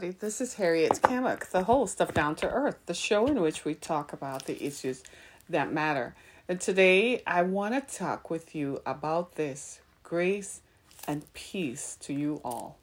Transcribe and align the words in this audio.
This 0.00 0.40
is 0.40 0.54
Harriet 0.54 1.00
Cammock, 1.02 1.50
the 1.50 1.62
host 1.62 2.00
of 2.00 2.12
Down 2.12 2.34
to 2.36 2.50
Earth, 2.50 2.78
the 2.86 2.94
show 2.94 3.28
in 3.28 3.40
which 3.40 3.64
we 3.64 3.76
talk 3.76 4.12
about 4.12 4.46
the 4.46 4.60
issues 4.60 5.04
that 5.48 5.72
matter. 5.72 6.16
And 6.48 6.60
today 6.60 7.22
I 7.28 7.42
want 7.42 7.74
to 7.74 7.96
talk 7.96 8.28
with 8.28 8.56
you 8.56 8.82
about 8.84 9.36
this 9.36 9.78
grace 10.02 10.62
and 11.06 11.32
peace 11.32 11.96
to 12.00 12.12
you 12.12 12.40
all. 12.44 12.76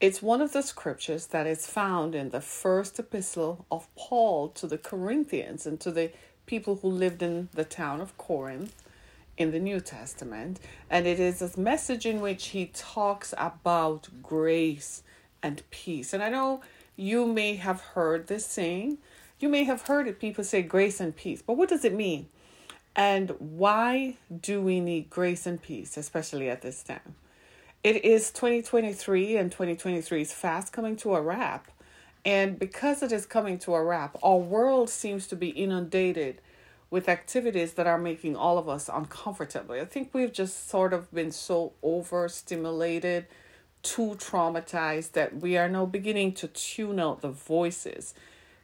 It's 0.00 0.22
one 0.22 0.40
of 0.40 0.54
the 0.54 0.62
scriptures 0.62 1.26
that 1.26 1.46
is 1.46 1.66
found 1.66 2.14
in 2.14 2.30
the 2.30 2.40
first 2.40 2.98
epistle 2.98 3.66
of 3.70 3.94
Paul 3.94 4.48
to 4.48 4.66
the 4.66 4.78
Corinthians 4.78 5.66
and 5.66 5.78
to 5.80 5.90
the 5.90 6.10
people 6.46 6.76
who 6.76 6.88
lived 6.88 7.22
in 7.22 7.50
the 7.52 7.66
town 7.66 8.00
of 8.00 8.16
Corinth 8.16 8.82
in 9.36 9.50
the 9.50 9.60
New 9.60 9.78
Testament. 9.78 10.58
And 10.88 11.06
it 11.06 11.20
is 11.20 11.42
a 11.42 11.60
message 11.60 12.06
in 12.06 12.22
which 12.22 12.46
he 12.46 12.70
talks 12.72 13.34
about 13.36 14.08
grace 14.22 15.02
and 15.44 15.62
peace. 15.70 16.14
And 16.14 16.22
I 16.22 16.30
know 16.30 16.62
you 16.96 17.26
may 17.26 17.56
have 17.56 17.80
heard 17.80 18.26
this 18.26 18.46
saying. 18.46 18.98
You 19.38 19.48
may 19.50 19.64
have 19.64 19.82
heard 19.82 20.08
it 20.08 20.18
people 20.18 20.42
say 20.42 20.62
grace 20.62 21.00
and 21.00 21.14
peace. 21.14 21.42
But 21.42 21.58
what 21.58 21.68
does 21.68 21.84
it 21.84 21.92
mean? 21.92 22.28
And 22.96 23.30
why 23.38 24.16
do 24.40 24.62
we 24.62 24.80
need 24.80 25.10
grace 25.10 25.46
and 25.46 25.60
peace, 25.60 25.96
especially 25.98 26.48
at 26.48 26.62
this 26.62 26.82
time? 26.82 27.14
It 27.82 28.02
is 28.04 28.30
2023 28.30 29.36
and 29.36 29.52
2023 29.52 30.22
is 30.22 30.32
fast 30.32 30.72
coming 30.72 30.96
to 30.96 31.14
a 31.14 31.20
wrap. 31.20 31.70
And 32.24 32.58
because 32.58 33.02
it 33.02 33.12
is 33.12 33.26
coming 33.26 33.58
to 33.60 33.74
a 33.74 33.84
wrap, 33.84 34.16
our 34.22 34.38
world 34.38 34.88
seems 34.88 35.26
to 35.26 35.36
be 35.36 35.50
inundated 35.50 36.40
with 36.88 37.06
activities 37.08 37.74
that 37.74 37.86
are 37.86 37.98
making 37.98 38.36
all 38.36 38.56
of 38.56 38.66
us 38.66 38.88
uncomfortable. 38.90 39.74
I 39.74 39.84
think 39.84 40.14
we've 40.14 40.32
just 40.32 40.70
sort 40.70 40.94
of 40.94 41.12
been 41.12 41.32
so 41.32 41.72
overstimulated 41.82 43.26
too 43.84 44.16
traumatized 44.18 45.12
that 45.12 45.36
we 45.36 45.56
are 45.56 45.68
now 45.68 45.86
beginning 45.86 46.32
to 46.32 46.48
tune 46.48 46.98
out 46.98 47.20
the 47.20 47.30
voices. 47.30 48.14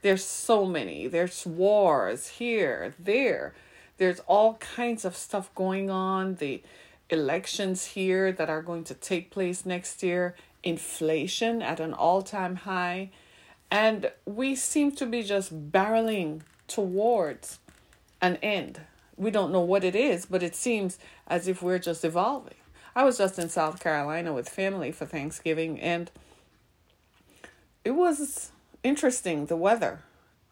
There's 0.03 0.25
so 0.25 0.65
many. 0.65 1.07
There's 1.07 1.47
wars 1.47 2.29
here, 2.29 2.95
there. 2.99 3.55
There's 3.99 4.21
all 4.21 4.55
kinds 4.55 5.05
of 5.05 5.15
stuff 5.15 5.55
going 5.55 5.91
on. 5.91 6.37
The 6.37 6.63
elections 7.11 7.85
here 7.85 8.33
that 8.33 8.49
are 8.49 8.63
going 8.63 8.85
to 8.85 8.95
take 8.95 9.31
place 9.31 9.67
next 9.67 10.03
year, 10.03 10.35
inflation 10.63 11.61
at 11.61 11.81
an 11.81 11.93
all 11.93 12.23
time 12.23 12.57
high. 12.57 13.11
And 13.71 14.11
we 14.25 14.57
seem 14.57 14.93
to 14.93 15.07
be 15.07 15.23
just 15.23 15.71
barreling 15.71 16.41
towards 16.67 17.59
an 18.23 18.37
end. 18.37 18.81
We 19.17 19.31
don't 19.31 19.53
know 19.53 19.61
what 19.61 19.85
it 19.85 19.95
is, 19.95 20.25
but 20.25 20.43
it 20.43 20.57
seems 20.57 20.99
as 21.27 21.47
if 21.47 21.63
we're 21.63 21.79
just 21.79 22.05
evolving. 22.05 22.55
I 22.95 23.05
was 23.05 23.19
just 23.19 23.39
in 23.39 23.49
South 23.49 23.81
Carolina 23.81 24.33
with 24.33 24.49
family 24.49 24.93
for 24.93 25.07
Thanksgiving 25.07 25.81
and 25.81 26.11
it 27.85 27.93
was 27.93 28.53
interesting 28.83 29.47
the 29.47 29.57
weather. 29.57 30.01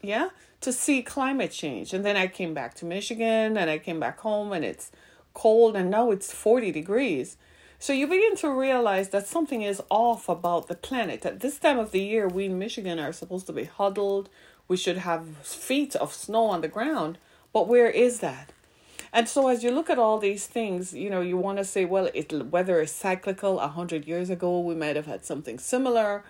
Yeah, 0.01 0.31
to 0.61 0.73
see 0.73 1.03
climate 1.03 1.51
change. 1.51 1.93
And 1.93 2.05
then 2.05 2.17
I 2.17 2.29
came 2.29 2.55
back 2.55 2.75
to 2.75 2.85
Michigan 2.85 3.57
and 3.57 3.69
I 3.69 3.79
came 3.79 3.99
back 3.99 4.21
home 4.21 4.53
and 4.53 4.65
it's 4.65 4.93
cold 5.35 5.77
and 5.77 5.91
now 5.91 6.11
it's 6.11 6.33
40 6.33 6.71
degrees. 6.73 7.37
So 7.81 7.93
you 7.93 8.07
begin 8.07 8.35
to 8.37 8.51
realize 8.51 9.11
that 9.11 9.27
something 9.27 9.63
is 9.63 9.81
off 9.89 10.29
about 10.29 10.67
the 10.67 10.75
planet. 10.75 11.25
At 11.25 11.41
this 11.41 11.59
time 11.59 11.79
of 11.79 11.93
the 11.93 12.01
year, 12.01 12.27
we 12.27 12.47
in 12.47 12.59
Michigan 12.59 12.99
are 12.99 13.13
supposed 13.13 13.47
to 13.47 13.53
be 13.53 13.65
huddled. 13.65 14.29
We 14.67 14.77
should 14.77 14.99
have 14.99 15.27
feet 15.39 15.95
of 15.95 16.13
snow 16.13 16.47
on 16.47 16.61
the 16.61 16.69
ground. 16.69 17.19
But 17.53 17.69
where 17.69 17.89
is 17.89 18.19
that? 18.21 18.53
And 19.13 19.29
so 19.29 19.49
as 19.49 19.65
you 19.65 19.71
look 19.71 19.89
at 19.91 19.99
all 19.99 20.19
these 20.19 20.47
things, 20.47 20.93
you 20.93 21.09
know, 21.11 21.21
you 21.21 21.37
want 21.37 21.59
to 21.59 21.65
say, 21.65 21.85
well, 21.85 22.11
it 22.15 22.33
whether 22.51 22.81
it's 22.81 22.93
cyclical, 22.93 23.61
a 23.61 23.69
hundred 23.69 24.07
years 24.07 24.31
ago 24.31 24.61
we 24.61 24.75
might 24.75 24.97
have 24.97 25.07
had 25.07 25.25
something 25.25 25.59
similar, 25.59 26.25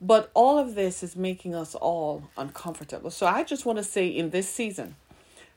but 0.00 0.30
all 0.34 0.58
of 0.58 0.74
this 0.74 1.02
is 1.02 1.16
making 1.16 1.54
us 1.54 1.74
all 1.74 2.30
uncomfortable. 2.36 3.10
So 3.10 3.26
I 3.26 3.44
just 3.44 3.66
want 3.66 3.78
to 3.78 3.84
say 3.84 4.06
in 4.06 4.30
this 4.30 4.48
season, 4.48 4.96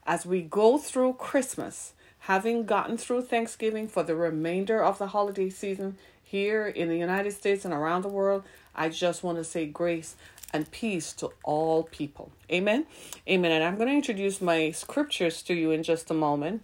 as 0.06 0.26
we 0.26 0.42
go 0.42 0.78
through 0.78 1.14
Christmas, 1.14 1.94
having 2.20 2.66
gotten 2.66 2.98
through 2.98 3.22
Thanksgiving 3.22 3.88
for 3.88 4.04
the 4.04 4.16
remainder 4.16 4.84
of 4.84 4.98
the 4.98 5.08
holiday 5.08 5.49
season 5.49 5.98
here 6.23 6.67
in 6.67 6.89
the 6.89 6.98
United 6.98 7.32
States 7.32 7.64
and 7.64 7.73
around 7.73 8.02
the 8.02 8.10
world, 8.10 8.44
I 8.76 8.89
just 8.89 9.23
want 9.23 9.38
to 9.38 9.44
say 9.44 9.66
grace 9.66 10.16
and 10.54 10.70
peace 10.72 11.14
to 11.14 11.32
all 11.44 11.84
people. 11.84 12.32
Amen. 12.52 12.86
Amen. 13.28 13.52
And 13.52 13.64
I'm 13.64 13.76
going 13.76 13.90
to 13.90 13.96
introduce 13.96 14.42
my 14.42 14.72
scriptures 14.72 15.42
to 15.44 15.54
you 15.54 15.72
in 15.72 15.84
just 15.84 16.10
a 16.10 16.14
moment. 16.14 16.64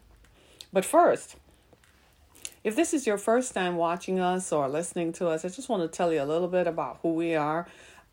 But 0.72 0.86
first, 0.86 1.36
if 2.64 2.76
this 2.76 2.94
is 2.94 3.06
your 3.06 3.18
first 3.18 3.54
time 3.54 3.76
watching 3.76 4.20
us 4.20 4.52
or 4.52 4.70
listening 4.70 5.12
to 5.14 5.28
us, 5.28 5.44
I 5.44 5.50
just 5.50 5.70
want 5.70 5.84
to 5.84 5.96
tell 5.96 6.14
you 6.14 6.22
a 6.22 6.26
little 6.26 6.48
bit 6.48 6.66
about 6.66 7.00
who 7.02 7.14
we 7.14 7.36
are. 7.36 7.68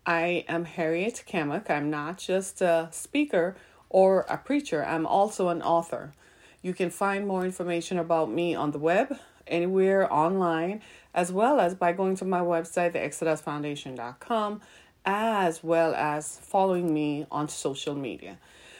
I 0.05 0.45
am 0.47 0.65
Harriet 0.65 1.23
Cammock. 1.27 1.69
I'm 1.69 1.89
not 1.89 2.17
just 2.17 2.61
a 2.61 2.89
speaker 2.91 3.55
or 3.89 4.25
a 4.29 4.37
preacher, 4.37 4.85
I'm 4.85 5.05
also 5.05 5.49
an 5.49 5.61
author. 5.61 6.13
You 6.61 6.73
can 6.73 6.89
find 6.89 7.27
more 7.27 7.43
information 7.43 7.97
about 7.97 8.31
me 8.31 8.55
on 8.55 8.71
the 8.71 8.79
web, 8.79 9.17
anywhere 9.47 10.11
online, 10.11 10.81
as 11.13 11.31
well 11.31 11.59
as 11.59 11.75
by 11.75 11.91
going 11.91 12.15
to 12.17 12.25
my 12.25 12.39
website, 12.39 12.93
the 12.93 12.99
theexodusfoundation.com 12.99 14.61
as 15.05 15.63
well 15.63 15.93
as 15.95 16.37
following 16.37 16.93
me 16.93 17.25
on 17.31 17.49
social 17.49 17.95
media. 17.95 18.37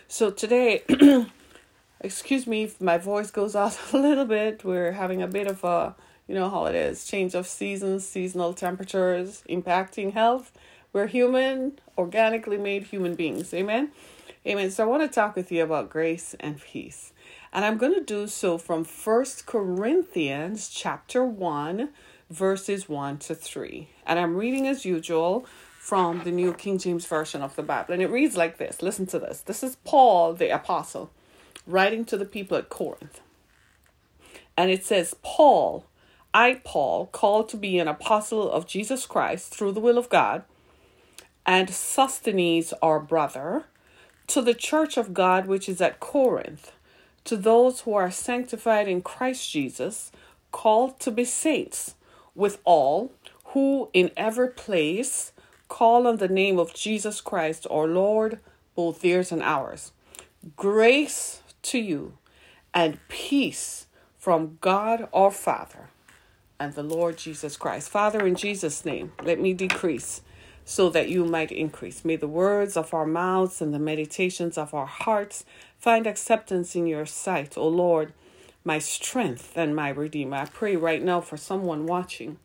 So 0.07 0.31
today, 0.31 0.83
excuse 2.01 2.45
me 2.45 2.63
if 2.63 2.81
my 2.81 2.97
voice 2.97 3.31
goes 3.31 3.55
out 3.55 3.79
a 3.93 3.97
little 3.97 4.25
bit. 4.25 4.63
We're 4.63 4.91
having 4.91 5.21
a 5.21 5.27
bit 5.27 5.47
of 5.47 5.63
a, 5.63 5.95
you 6.27 6.35
know 6.35 6.49
how 6.49 6.65
it 6.65 6.75
is, 6.75 7.05
change 7.05 7.33
of 7.33 7.47
seasons, 7.47 8.07
seasonal 8.07 8.53
temperatures 8.53 9.43
impacting 9.49 10.13
health. 10.13 10.51
We're 10.93 11.07
human, 11.07 11.79
organically 11.97 12.57
made 12.57 12.83
human 12.83 13.15
beings. 13.15 13.53
Amen. 13.53 13.91
Amen. 14.45 14.71
So 14.71 14.83
I 14.83 14.87
want 14.87 15.03
to 15.03 15.07
talk 15.07 15.35
with 15.35 15.51
you 15.51 15.63
about 15.63 15.89
grace 15.89 16.35
and 16.39 16.59
peace. 16.59 17.13
And 17.53 17.63
I'm 17.63 17.77
going 17.77 17.93
to 17.93 18.03
do 18.03 18.27
so 18.27 18.57
from 18.57 18.83
First 18.83 19.45
Corinthians 19.45 20.69
chapter 20.69 21.23
1 21.23 21.89
verses 22.31 22.87
1 22.87 23.17
to 23.19 23.35
3. 23.35 23.89
And 24.05 24.17
I'm 24.17 24.35
reading 24.35 24.65
as 24.65 24.85
usual 24.85 25.45
from 25.91 26.24
the 26.24 26.31
New 26.31 26.53
King 26.53 26.78
James 26.78 27.06
Version 27.06 27.41
of 27.41 27.57
the 27.57 27.63
Bible. 27.63 27.94
And 27.94 28.02
it 28.02 28.09
reads 28.09 28.38
like 28.38 28.57
this 28.57 28.81
Listen 28.81 29.06
to 29.07 29.19
this. 29.19 29.41
This 29.41 29.62
is 29.62 29.75
Paul, 29.84 30.31
the 30.31 30.47
apostle, 30.47 31.12
writing 31.68 32.06
to 32.06 32.16
the 32.16 32.24
people 32.24 32.56
at 32.56 32.69
Corinth. 32.69 33.19
And 34.56 34.72
it 34.72 34.85
says, 34.85 35.18
Paul, 35.22 35.85
I, 36.34 36.62
Paul, 36.63 37.07
called 37.07 37.50
to 37.50 37.57
be 37.57 37.78
an 37.78 37.90
apostle 37.90 38.50
of 38.50 38.68
Jesus 38.68 39.06
Christ 39.06 39.53
through 39.53 39.74
the 39.74 39.81
will 39.81 39.97
of 39.97 40.07
God, 40.07 40.44
and 41.46 41.69
Sosthenes, 41.69 42.73
our 42.81 43.02
brother, 43.02 43.66
to 44.28 44.41
the 44.41 44.53
church 44.53 44.96
of 44.96 45.13
God 45.13 45.46
which 45.46 45.68
is 45.68 45.81
at 45.81 46.00
Corinth, 46.00 46.72
to 47.25 47.35
those 47.35 47.81
who 47.81 47.94
are 47.94 48.09
sanctified 48.09 48.88
in 48.88 49.02
Christ 49.02 49.52
Jesus, 49.52 50.09
called 50.53 51.02
to 51.02 51.12
be 51.12 51.25
saints, 51.25 51.96
with 52.34 52.59
all 52.63 53.12
who 53.47 53.90
in 53.91 54.09
every 54.16 54.47
place 54.47 55.34
call 55.71 56.05
on 56.05 56.17
the 56.17 56.27
name 56.27 56.59
of 56.59 56.73
Jesus 56.73 57.21
Christ, 57.21 57.65
our 57.71 57.87
Lord, 57.87 58.39
both 58.75 59.01
theirs 59.01 59.31
and 59.31 59.41
ours. 59.41 59.93
Grace 60.57 61.41
to 61.61 61.79
you 61.79 62.17
and 62.73 62.99
peace 63.07 63.87
from 64.17 64.57
God 64.59 65.07
our 65.13 65.31
Father 65.31 65.87
and 66.59 66.73
the 66.73 66.83
Lord 66.83 67.17
Jesus 67.17 67.55
Christ. 67.55 67.89
Father, 67.89 68.27
in 68.27 68.35
Jesus' 68.35 68.83
name, 68.83 69.13
let 69.23 69.39
me 69.39 69.53
decrease 69.53 70.21
so 70.65 70.89
that 70.89 71.07
you 71.07 71.23
might 71.23 71.53
increase. 71.53 72.03
May 72.03 72.17
the 72.17 72.27
words 72.27 72.75
of 72.75 72.93
our 72.93 73.05
mouths 73.05 73.61
and 73.61 73.73
the 73.73 73.79
meditations 73.79 74.57
of 74.57 74.73
our 74.73 74.85
hearts 74.85 75.45
find 75.79 76.05
acceptance 76.05 76.75
in 76.75 76.85
your 76.85 77.05
sight, 77.05 77.57
O 77.57 77.65
Lord, 77.69 78.11
my 78.65 78.77
strength 78.77 79.53
and 79.55 79.73
my 79.73 79.87
redeemer. 79.87 80.35
I 80.35 80.45
pray 80.45 80.75
right 80.75 81.01
now 81.01 81.21
for 81.21 81.37
someone 81.37 81.85
watching 81.85 82.39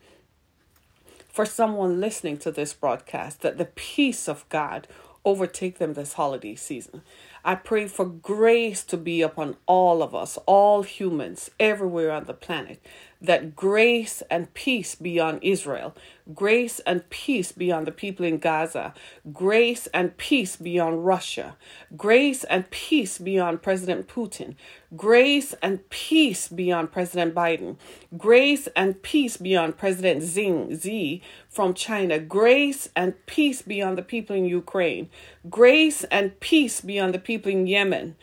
for 1.36 1.44
someone 1.44 2.00
listening 2.00 2.38
to 2.38 2.50
this 2.50 2.72
broadcast 2.72 3.42
that 3.42 3.58
the 3.58 3.66
peace 3.66 4.26
of 4.26 4.48
God 4.48 4.88
overtake 5.22 5.77
them 5.77 5.92
this 5.92 6.15
holiday 6.15 6.54
season. 6.54 7.03
I 7.44 7.56
pray 7.56 7.88
for 7.88 8.06
grace 8.06 8.83
to 8.84 8.97
be 8.97 9.21
upon 9.21 9.59
all 9.66 10.03
of 10.03 10.15
us, 10.15 10.38
all 10.47 10.83
humans, 10.83 11.50
everywhere 11.60 12.10
on 12.10 12.24
the 12.24 12.33
planet, 12.33 12.83
that 13.21 13.57
grace 13.57 14.22
and 14.30 14.53
peace 14.54 14.95
be 14.95 15.18
on 15.18 15.39
Israel, 15.42 15.95
grace 16.34 16.80
and 16.80 17.09
peace 17.09 17.53
be 17.53 17.72
on 17.72 17.84
the 17.84 17.92
people 17.92 18.27
in 18.27 18.39
Gaza, 18.39 18.92
grace 19.33 19.86
and 19.89 20.16
peace 20.16 20.57
be 20.57 20.78
on 20.78 20.97
Russia, 20.97 21.57
grace 21.97 22.45
and 22.45 22.71
peace 22.71 23.18
be 23.18 23.39
on 23.39 23.59
President 23.59 24.09
Putin, 24.09 24.54
grace 24.97 25.54
and 25.63 25.89
peace 25.89 26.48
be 26.48 26.71
on 26.71 26.89
President 26.89 27.34
Biden, 27.34 27.77
grace 28.16 28.68
and 28.77 29.03
peace 29.03 29.36
be 29.36 29.57
on 29.57 29.72
President 29.72 30.22
Xi, 30.22 30.77
Xi 30.77 31.22
from 31.48 31.74
China, 31.74 32.18
grace 32.18 32.89
and 32.95 33.15
peace 33.27 33.63
be 33.63 33.80
on 33.80 33.97
the 33.97 34.03
people 34.03 34.36
in 34.36 34.45
Ukraine, 34.45 35.09
grace 35.48 36.04
and 36.04 36.39
peace 36.41 36.80
be 36.80 37.01
on 37.01 37.13
the 37.13 37.18
people 37.18 37.51
in 37.51 37.66
Yemen, 37.66 38.16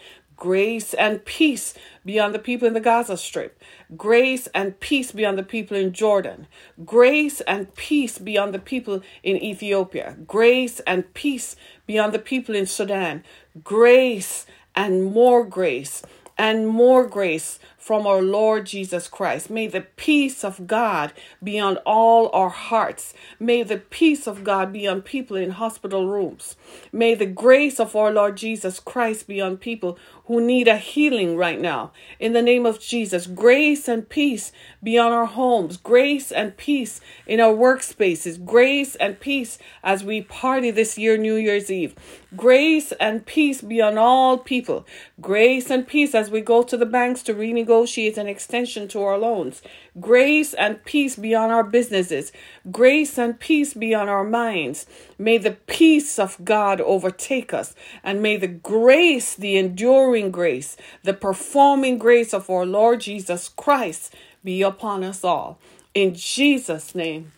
Grace 0.44 0.94
and 0.96 1.24
peace 1.24 1.74
be 2.04 2.20
on 2.20 2.34
the 2.34 2.38
people 2.38 2.68
in 2.68 2.74
the 2.74 2.82
Gaza 2.82 3.16
Strip. 3.16 3.58
Grace 3.96 4.48
and 4.48 4.78
peace 4.82 5.14
be 5.14 5.24
on 5.26 5.38
the 5.38 5.42
people 5.42 5.78
in 5.78 5.94
Jordan. 5.94 6.48
Grace 6.84 7.40
and 7.48 7.74
peace 7.76 8.18
be 8.18 8.38
on 8.38 8.52
the 8.52 8.60
people 8.60 9.02
in 9.24 9.42
Ethiopia. 9.42 10.18
Grace 10.28 10.82
and 10.82 11.14
peace 11.14 11.56
be 11.88 11.98
on 11.98 12.12
the 12.12 12.20
people 12.20 12.56
in 12.56 12.66
Sudan. 12.66 13.24
Grace 13.64 14.46
and 14.76 15.06
more 15.06 15.46
grace 15.46 16.04
and 16.38 16.68
more 16.68 17.08
grace 17.08 17.58
from 17.84 18.08
our 18.08 18.22
Lord 18.22 18.66
Jesus 18.66 19.10
Christ. 19.10 19.50
May 19.50 19.68
the 19.68 19.82
peace 19.82 20.46
of 20.46 20.68
God 20.68 21.12
be 21.44 21.60
on 21.60 21.76
all 21.86 22.30
our 22.32 22.48
hearts. 22.48 23.14
May 23.42 23.62
the 23.62 23.76
peace 23.78 24.26
of 24.26 24.46
God 24.46 24.72
be 24.72 24.88
on 24.88 25.02
people 25.02 25.36
in 25.36 25.52
hospital 25.52 26.08
rooms. 26.08 26.56
May 26.94 27.14
the 27.14 27.26
grace 27.26 27.82
of 27.82 27.94
our 27.94 28.10
Lord 28.10 28.38
Jesus 28.38 28.80
Christ 28.80 29.28
be 29.28 29.42
on 29.42 29.58
people 29.58 30.00
who 30.28 30.40
need 30.40 30.70
a 30.70 30.78
healing 30.78 31.36
right 31.36 31.60
now. 31.60 31.92
In 32.22 32.32
the 32.32 32.42
name 32.42 32.66
of 32.66 32.80
Jesus, 32.80 33.28
grace 33.28 33.90
and 33.90 34.08
peace 34.08 34.54
be 34.82 34.98
on 34.98 35.12
our 35.12 35.26
homes, 35.26 35.76
grace 35.76 36.32
and 36.32 36.56
peace 36.56 37.02
in 37.28 37.42
our 37.42 37.54
workspaces, 37.54 38.44
grace 38.46 38.96
and 38.96 39.20
peace 39.20 39.58
as 39.84 40.06
we 40.06 40.22
party 40.22 40.72
this 40.72 40.98
year, 40.98 41.18
New 41.18 41.36
Year's 41.36 41.70
Eve. 41.70 41.96
Grace 42.38 42.94
and 42.94 43.26
peace 43.26 43.60
be 43.60 43.82
on 43.82 43.98
all 43.98 44.38
people. 44.38 44.86
Grace 45.20 45.70
and 45.70 45.86
peace 45.86 46.16
as 46.16 46.32
we 46.32 46.40
go 46.40 46.64
to 46.64 46.78
the 46.78 46.86
banks 46.86 47.22
to 47.24 47.34
renegotiate 47.34 47.73
negotiate 47.74 48.20
an 48.20 48.28
extension 48.28 48.88
to 48.88 49.02
our 49.02 49.18
loans. 49.18 49.64
Grace 50.00 50.54
and 50.54 50.84
peace 50.86 51.16
be 51.16 51.34
on 51.34 51.50
our 51.50 51.64
businesses. 51.64 52.32
Grace 52.72 53.18
and 53.18 53.40
peace 53.40 53.74
be 53.74 53.96
on 53.96 54.08
our 54.08 54.24
minds. 54.24 54.86
May 55.18 55.40
the 55.40 55.58
peace 55.66 56.20
of 56.20 56.38
God 56.44 56.80
overtake 56.80 57.52
us. 57.52 57.74
And 58.04 58.22
may 58.22 58.38
the 58.38 58.48
grace, 58.48 59.34
the 59.34 59.58
enduring 59.58 60.30
grace, 60.30 60.78
the 61.02 61.16
performing 61.16 61.98
grace 61.98 62.32
of 62.32 62.48
our 62.48 62.64
Lord 62.64 63.02
Jesus 63.02 63.50
Christ 63.50 64.14
be 64.44 64.62
upon 64.62 65.04
us 65.04 65.24
all. 65.24 65.58
In 65.96 66.14
Jesus' 66.14 66.94
name, 66.94 67.32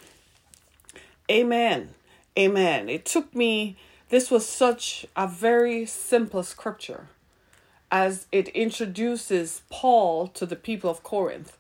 amen. 1.32 1.92
Amen. 2.38 2.90
It 2.90 3.06
took 3.06 3.34
me, 3.34 3.78
this 4.10 4.30
was 4.30 4.46
such 4.46 5.06
a 5.16 5.30
very 5.30 5.86
simple 5.86 6.44
scripture 6.44 7.08
as 7.96 8.28
it 8.30 8.50
introduces 8.50 9.62
Paul 9.70 10.28
to 10.28 10.46
the 10.46 10.58
people 10.58 10.90
of 10.90 11.02
Corinth. 11.02 11.58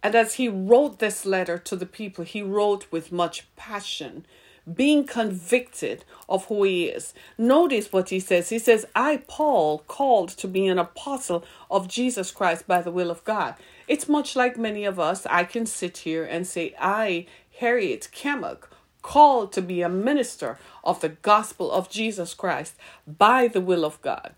And 0.00 0.14
as 0.14 0.34
he 0.34 0.48
wrote 0.48 1.00
this 1.00 1.26
letter 1.26 1.58
to 1.58 1.74
the 1.74 1.86
people, 1.86 2.24
he 2.24 2.40
wrote 2.40 2.86
with 2.92 3.10
much 3.10 3.48
passion, 3.56 4.24
being 4.72 5.04
convicted 5.04 6.04
of 6.28 6.44
who 6.46 6.62
he 6.62 6.84
is. 6.84 7.14
Notice 7.36 7.92
what 7.92 8.10
he 8.10 8.20
says. 8.20 8.50
He 8.50 8.60
says, 8.60 8.86
I, 8.94 9.24
Paul, 9.26 9.78
called 9.88 10.28
to 10.28 10.46
be 10.46 10.68
an 10.68 10.78
apostle 10.78 11.44
of 11.68 11.88
Jesus 11.88 12.30
Christ 12.30 12.68
by 12.68 12.80
the 12.80 12.92
will 12.92 13.10
of 13.10 13.24
God. 13.24 13.56
It's 13.88 14.08
much 14.08 14.36
like 14.36 14.56
many 14.56 14.84
of 14.84 15.00
us. 15.00 15.26
I 15.26 15.42
can 15.42 15.66
sit 15.66 15.98
here 15.98 16.24
and 16.24 16.46
say, 16.46 16.76
I, 16.78 17.26
Harriet 17.58 18.08
Cammock, 18.12 18.68
called 19.02 19.52
to 19.54 19.60
be 19.60 19.82
a 19.82 19.88
minister 19.88 20.58
of 20.84 21.00
the 21.00 21.08
gospel 21.08 21.72
of 21.72 21.90
Jesus 21.90 22.34
Christ 22.34 22.74
by 23.04 23.48
the 23.48 23.60
will 23.60 23.84
of 23.84 24.00
God 24.00 24.32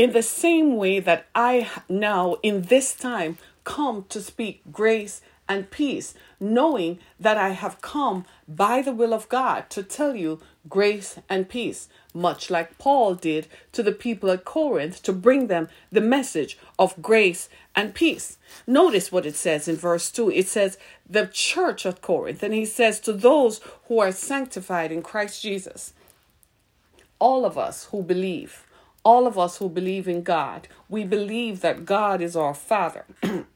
in 0.00 0.12
the 0.12 0.22
same 0.22 0.76
way 0.76 0.98
that 0.98 1.26
I 1.34 1.68
now, 1.86 2.36
in 2.42 2.62
this 2.62 2.94
time, 2.94 3.36
come 3.64 4.06
to 4.08 4.22
speak 4.22 4.62
grace 4.72 5.20
and 5.46 5.70
peace, 5.70 6.14
knowing 6.40 6.98
that 7.18 7.36
I 7.36 7.50
have 7.50 7.82
come 7.82 8.24
by 8.48 8.80
the 8.80 8.94
will 8.94 9.12
of 9.12 9.28
God 9.28 9.68
to 9.68 9.82
tell 9.82 10.16
you 10.16 10.40
grace 10.70 11.18
and 11.28 11.50
peace, 11.50 11.90
much 12.14 12.48
like 12.48 12.78
Paul 12.78 13.14
did 13.14 13.46
to 13.72 13.82
the 13.82 13.92
people 13.92 14.30
at 14.30 14.46
Corinth 14.46 15.02
to 15.02 15.12
bring 15.12 15.48
them 15.48 15.68
the 15.92 16.00
message 16.00 16.56
of 16.78 17.02
grace 17.02 17.50
and 17.76 17.94
peace. 17.94 18.38
Notice 18.66 19.12
what 19.12 19.26
it 19.26 19.36
says 19.36 19.68
in 19.68 19.76
verse 19.76 20.10
2. 20.10 20.30
It 20.30 20.48
says, 20.48 20.78
The 21.06 21.26
church 21.26 21.84
at 21.84 22.00
Corinth, 22.00 22.42
and 22.42 22.54
he 22.54 22.64
says, 22.64 23.00
To 23.00 23.12
those 23.12 23.60
who 23.88 23.98
are 23.98 24.12
sanctified 24.12 24.92
in 24.92 25.02
Christ 25.02 25.42
Jesus, 25.42 25.92
all 27.18 27.44
of 27.44 27.58
us 27.58 27.88
who 27.90 28.02
believe, 28.02 28.64
all 29.04 29.26
of 29.26 29.38
us 29.38 29.58
who 29.58 29.68
believe 29.68 30.06
in 30.08 30.22
God, 30.22 30.68
we 30.88 31.04
believe 31.04 31.60
that 31.60 31.84
God 31.84 32.20
is 32.20 32.36
our 32.36 32.54
Father. 32.54 33.04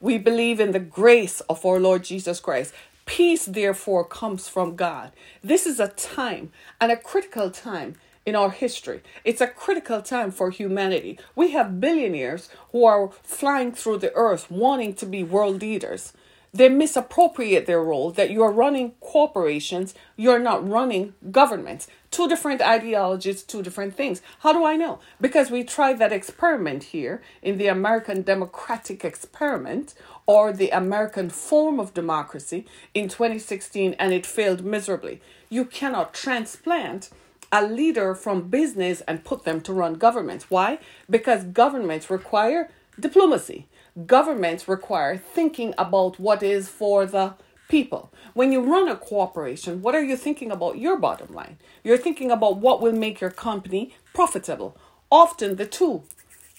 we 0.00 0.18
believe 0.18 0.60
in 0.60 0.72
the 0.72 0.80
grace 0.80 1.40
of 1.42 1.64
our 1.64 1.78
Lord 1.78 2.04
Jesus 2.04 2.40
Christ. 2.40 2.74
Peace, 3.06 3.46
therefore, 3.46 4.04
comes 4.04 4.48
from 4.48 4.76
God. 4.76 5.12
This 5.42 5.66
is 5.66 5.80
a 5.80 5.88
time 5.88 6.52
and 6.80 6.90
a 6.90 6.96
critical 6.96 7.50
time 7.50 7.96
in 8.24 8.36
our 8.36 8.50
history. 8.50 9.02
It's 9.24 9.40
a 9.40 9.46
critical 9.46 10.00
time 10.00 10.30
for 10.30 10.50
humanity. 10.50 11.18
We 11.34 11.50
have 11.52 11.80
billionaires 11.80 12.48
who 12.70 12.84
are 12.84 13.10
flying 13.22 13.72
through 13.72 13.98
the 13.98 14.14
earth 14.14 14.50
wanting 14.50 14.94
to 14.94 15.06
be 15.06 15.24
world 15.24 15.60
leaders 15.60 16.12
they 16.54 16.68
misappropriate 16.68 17.66
their 17.66 17.82
role 17.82 18.10
that 18.10 18.30
you're 18.30 18.52
running 18.52 18.92
corporations, 19.00 19.94
you're 20.16 20.38
not 20.38 20.68
running 20.68 21.14
governments. 21.30 21.86
Two 22.10 22.28
different 22.28 22.60
ideologies, 22.60 23.42
two 23.42 23.62
different 23.62 23.94
things. 23.94 24.20
How 24.40 24.52
do 24.52 24.64
I 24.64 24.76
know? 24.76 24.98
Because 25.18 25.50
we 25.50 25.64
tried 25.64 25.98
that 25.98 26.12
experiment 26.12 26.84
here 26.84 27.22
in 27.40 27.56
the 27.56 27.68
American 27.68 28.20
democratic 28.20 29.02
experiment 29.02 29.94
or 30.26 30.52
the 30.52 30.68
American 30.70 31.30
form 31.30 31.80
of 31.80 31.94
democracy 31.94 32.66
in 32.92 33.08
2016 33.08 33.94
and 33.98 34.12
it 34.12 34.26
failed 34.26 34.62
miserably. 34.62 35.22
You 35.48 35.64
cannot 35.64 36.12
transplant 36.12 37.08
a 37.50 37.66
leader 37.66 38.14
from 38.14 38.48
business 38.48 39.00
and 39.02 39.24
put 39.24 39.44
them 39.44 39.60
to 39.62 39.72
run 39.72 39.94
governments. 39.94 40.50
Why? 40.50 40.78
Because 41.08 41.44
governments 41.44 42.10
require 42.10 42.70
diplomacy 42.98 43.66
governments 44.06 44.68
require 44.68 45.16
thinking 45.16 45.74
about 45.76 46.18
what 46.18 46.42
is 46.42 46.68
for 46.68 47.06
the 47.06 47.34
people. 47.68 48.12
When 48.34 48.52
you 48.52 48.60
run 48.60 48.88
a 48.88 48.96
corporation, 48.96 49.82
what 49.82 49.94
are 49.94 50.02
you 50.02 50.16
thinking 50.16 50.50
about 50.50 50.78
your 50.78 50.98
bottom 50.98 51.32
line? 51.32 51.58
You're 51.84 51.98
thinking 51.98 52.30
about 52.30 52.58
what 52.58 52.80
will 52.80 52.92
make 52.92 53.20
your 53.20 53.30
company 53.30 53.94
profitable. 54.14 54.76
Often 55.10 55.56
the 55.56 55.66
two, 55.66 56.02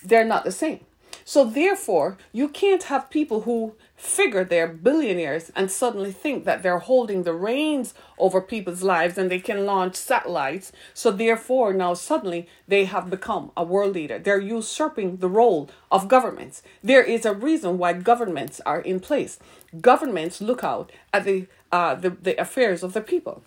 they're 0.03 0.25
not 0.25 0.43
the 0.43 0.51
same. 0.51 0.81
So 1.25 1.45
therefore, 1.45 2.17
you 2.31 2.49
can't 2.49 2.83
have 2.83 3.09
people 3.09 3.41
who 3.41 3.75
figure 3.95 4.43
they're 4.43 4.67
billionaires 4.67 5.51
and 5.55 5.71
suddenly 5.71 6.11
think 6.11 6.43
that 6.43 6.61
they're 6.61 6.79
holding 6.79 7.23
the 7.23 7.33
reins 7.33 7.93
over 8.17 8.41
people's 8.41 8.83
lives 8.83 9.17
and 9.17 9.31
they 9.31 9.39
can 9.39 9.65
launch 9.65 9.95
satellites. 9.95 10.71
So 10.93 11.11
therefore, 11.11 11.73
now 11.73 11.93
suddenly 11.93 12.47
they 12.67 12.85
have 12.85 13.09
become 13.09 13.51
a 13.55 13.63
world 13.63 13.95
leader. 13.95 14.19
They're 14.19 14.39
usurping 14.39 15.17
the 15.17 15.29
role 15.29 15.69
of 15.91 16.07
governments. 16.07 16.61
There 16.83 17.03
is 17.03 17.25
a 17.25 17.33
reason 17.33 17.77
why 17.77 17.93
governments 17.93 18.59
are 18.65 18.81
in 18.81 18.99
place. 18.99 19.39
Governments 19.79 20.41
look 20.41 20.63
out 20.63 20.91
at 21.13 21.23
the 21.23 21.47
uh, 21.71 21.95
the, 21.95 22.11
the 22.11 22.39
affairs 22.39 22.83
of 22.83 22.93
the 22.93 23.01
people. 23.01 23.41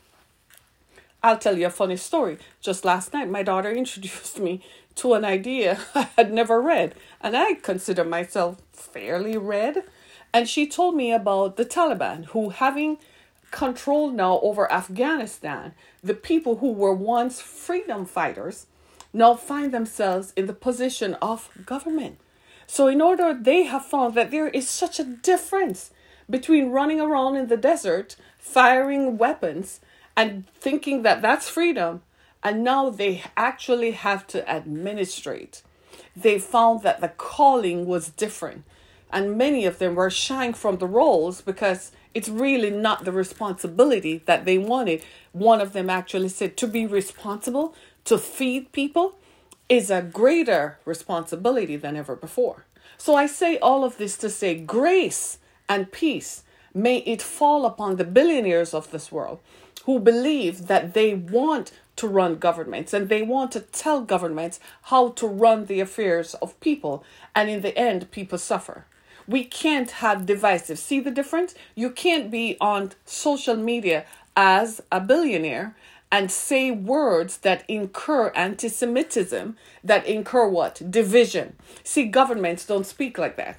I'll 1.22 1.38
tell 1.38 1.56
you 1.56 1.66
a 1.66 1.70
funny 1.70 1.96
story. 1.96 2.38
Just 2.60 2.84
last 2.84 3.12
night, 3.12 3.28
my 3.30 3.42
daughter 3.42 3.70
introduced 3.82 4.38
me 4.38 4.62
to 4.96 5.14
an 5.14 5.24
idea 5.24 5.78
I 5.94 6.08
had 6.16 6.32
never 6.32 6.60
read, 6.60 6.94
and 7.20 7.36
I 7.36 7.54
consider 7.54 8.04
myself 8.04 8.60
fairly 8.72 9.36
read. 9.36 9.84
And 10.32 10.48
she 10.48 10.66
told 10.66 10.96
me 10.96 11.12
about 11.12 11.56
the 11.56 11.64
Taliban, 11.64 12.26
who, 12.26 12.50
having 12.50 12.98
control 13.50 14.10
now 14.10 14.40
over 14.40 14.70
Afghanistan, 14.70 15.72
the 16.02 16.14
people 16.14 16.56
who 16.56 16.72
were 16.72 16.92
once 16.92 17.40
freedom 17.40 18.04
fighters 18.04 18.66
now 19.12 19.34
find 19.34 19.72
themselves 19.72 20.32
in 20.36 20.46
the 20.46 20.52
position 20.52 21.14
of 21.22 21.48
government. 21.64 22.18
So, 22.66 22.88
in 22.88 23.00
order, 23.00 23.32
they 23.32 23.62
have 23.62 23.84
found 23.84 24.14
that 24.14 24.30
there 24.30 24.48
is 24.48 24.68
such 24.68 24.98
a 24.98 25.04
difference 25.04 25.90
between 26.28 26.70
running 26.70 27.00
around 27.00 27.36
in 27.36 27.46
the 27.46 27.56
desert, 27.56 28.16
firing 28.38 29.16
weapons, 29.16 29.80
and 30.16 30.46
thinking 30.58 31.02
that 31.02 31.22
that's 31.22 31.48
freedom, 31.48 32.02
and 32.46 32.62
now 32.62 32.90
they 32.90 33.24
actually 33.36 33.90
have 33.90 34.24
to 34.28 34.48
administrate. 34.48 35.62
They 36.14 36.38
found 36.38 36.84
that 36.84 37.00
the 37.00 37.08
calling 37.08 37.86
was 37.86 38.10
different 38.10 38.62
and 39.10 39.36
many 39.36 39.66
of 39.66 39.80
them 39.80 39.96
were 39.96 40.10
shying 40.10 40.54
from 40.54 40.76
the 40.78 40.86
roles 40.86 41.40
because 41.40 41.90
it's 42.14 42.28
really 42.28 42.70
not 42.70 43.04
the 43.04 43.10
responsibility 43.10 44.22
that 44.26 44.44
they 44.44 44.58
wanted. 44.58 45.02
One 45.32 45.60
of 45.60 45.72
them 45.72 45.90
actually 45.90 46.28
said 46.28 46.56
to 46.58 46.68
be 46.68 46.86
responsible 46.86 47.74
to 48.04 48.16
feed 48.16 48.70
people 48.70 49.18
is 49.68 49.90
a 49.90 50.00
greater 50.00 50.78
responsibility 50.84 51.74
than 51.74 51.96
ever 51.96 52.14
before. 52.14 52.64
So 52.96 53.16
I 53.16 53.26
say 53.26 53.58
all 53.58 53.82
of 53.82 53.98
this 53.98 54.16
to 54.18 54.30
say 54.30 54.54
grace 54.54 55.38
and 55.68 55.90
peace 55.90 56.44
may 56.72 56.98
it 56.98 57.22
fall 57.22 57.66
upon 57.66 57.96
the 57.96 58.04
billionaires 58.04 58.72
of 58.72 58.92
this 58.92 59.10
world 59.10 59.40
who 59.84 59.98
believe 59.98 60.68
that 60.68 60.94
they 60.94 61.12
want 61.12 61.72
to 61.96 62.06
run 62.06 62.36
governments 62.36 62.92
and 62.92 63.08
they 63.08 63.22
want 63.22 63.50
to 63.52 63.60
tell 63.60 64.02
governments 64.02 64.60
how 64.82 65.08
to 65.10 65.26
run 65.26 65.66
the 65.66 65.80
affairs 65.80 66.34
of 66.34 66.58
people 66.60 67.02
and 67.34 67.50
in 67.50 67.62
the 67.62 67.76
end 67.76 68.10
people 68.10 68.38
suffer 68.38 68.84
we 69.26 69.44
can't 69.44 69.90
have 69.90 70.26
divisive. 70.26 70.78
See 70.78 71.00
the 71.00 71.10
difference? 71.10 71.54
You 71.74 71.90
can't 71.90 72.30
be 72.30 72.56
on 72.60 72.92
social 73.04 73.56
media 73.56 74.04
as 74.36 74.80
a 74.92 75.00
billionaire 75.00 75.74
and 76.12 76.30
say 76.30 76.70
words 76.70 77.38
that 77.38 77.64
incur 77.66 78.30
anti 78.30 78.68
Semitism, 78.68 79.56
that 79.82 80.06
incur 80.06 80.48
what? 80.48 80.80
Division. 80.90 81.56
See, 81.82 82.04
governments 82.04 82.64
don't 82.64 82.86
speak 82.86 83.18
like 83.18 83.36
that. 83.36 83.58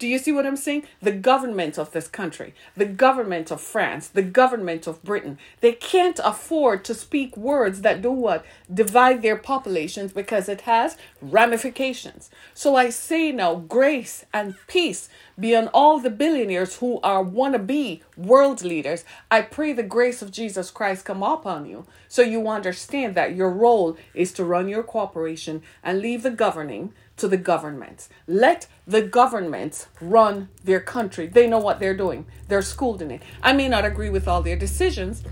Do 0.00 0.08
you 0.08 0.18
see 0.18 0.32
what 0.32 0.46
I'm 0.46 0.56
saying? 0.56 0.84
The 1.02 1.12
government 1.12 1.78
of 1.78 1.92
this 1.92 2.08
country, 2.08 2.54
the 2.74 2.86
government 2.86 3.50
of 3.50 3.60
France, 3.60 4.08
the 4.08 4.22
government 4.22 4.86
of 4.86 5.04
Britain, 5.04 5.36
they 5.60 5.72
can't 5.72 6.18
afford 6.24 6.86
to 6.86 6.94
speak 6.94 7.36
words 7.36 7.82
that 7.82 8.00
do 8.00 8.10
what? 8.10 8.42
Divide 8.72 9.20
their 9.20 9.36
populations 9.36 10.14
because 10.14 10.48
it 10.48 10.62
has 10.62 10.96
ramifications. 11.20 12.30
So 12.54 12.76
I 12.76 12.88
say 12.88 13.30
now, 13.30 13.56
grace 13.56 14.24
and 14.32 14.54
peace 14.68 15.10
be 15.38 15.54
on 15.54 15.68
all 15.68 15.98
the 15.98 16.08
billionaires 16.08 16.76
who 16.76 16.98
are 17.02 17.22
wannabe 17.22 18.00
world 18.16 18.62
leaders. 18.62 19.04
I 19.30 19.42
pray 19.42 19.74
the 19.74 19.82
grace 19.82 20.22
of 20.22 20.30
Jesus 20.30 20.70
Christ 20.70 21.04
come 21.04 21.22
upon 21.22 21.66
you 21.66 21.84
so 22.08 22.22
you 22.22 22.48
understand 22.48 23.14
that 23.16 23.36
your 23.36 23.50
role 23.50 23.98
is 24.14 24.32
to 24.32 24.44
run 24.44 24.66
your 24.66 24.82
corporation 24.82 25.62
and 25.82 26.00
leave 26.00 26.22
the 26.22 26.30
governing 26.30 26.94
to 27.20 27.28
the 27.28 27.36
governments. 27.36 28.08
Let 28.26 28.66
the 28.86 29.02
governments 29.02 29.86
run 30.00 30.48
their 30.64 30.80
country. 30.80 31.26
They 31.26 31.46
know 31.46 31.58
what 31.58 31.78
they're 31.78 31.96
doing. 31.96 32.26
They're 32.48 32.62
schooled 32.62 33.02
in 33.02 33.10
it. 33.10 33.22
I 33.42 33.52
may 33.52 33.68
not 33.68 33.84
agree 33.84 34.10
with 34.10 34.26
all 34.26 34.42
their 34.42 34.56
decisions, 34.56 35.22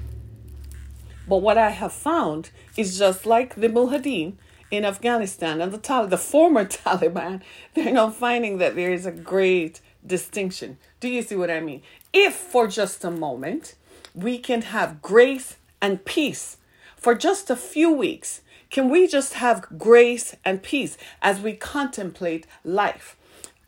but 1.26 1.38
what 1.38 1.58
I 1.58 1.70
have 1.70 1.92
found 1.92 2.50
is 2.76 2.98
just 2.98 3.26
like 3.26 3.54
the 3.54 3.68
Mujahideen 3.68 4.34
in 4.70 4.84
Afghanistan 4.84 5.60
and 5.60 5.72
the 5.72 5.78
Tal- 5.78 6.06
the 6.06 6.18
former 6.18 6.64
Taliban, 6.66 7.42
they're 7.74 7.92
now 7.92 8.10
finding 8.10 8.58
that 8.58 8.76
there 8.76 8.92
is 8.92 9.06
a 9.06 9.12
great 9.12 9.80
distinction. 10.06 10.78
Do 11.00 11.08
you 11.08 11.22
see 11.22 11.36
what 11.36 11.50
I 11.50 11.60
mean? 11.60 11.82
If 12.12 12.34
for 12.34 12.66
just 12.66 13.04
a 13.04 13.10
moment 13.10 13.74
we 14.14 14.38
can 14.38 14.62
have 14.62 15.02
grace 15.02 15.56
and 15.80 16.04
peace 16.04 16.56
for 16.96 17.14
just 17.14 17.50
a 17.50 17.56
few 17.56 17.92
weeks, 17.92 18.40
can 18.70 18.88
we 18.90 19.06
just 19.06 19.34
have 19.34 19.78
grace 19.78 20.36
and 20.44 20.62
peace 20.62 20.98
as 21.22 21.40
we 21.40 21.54
contemplate 21.54 22.46
life? 22.64 23.16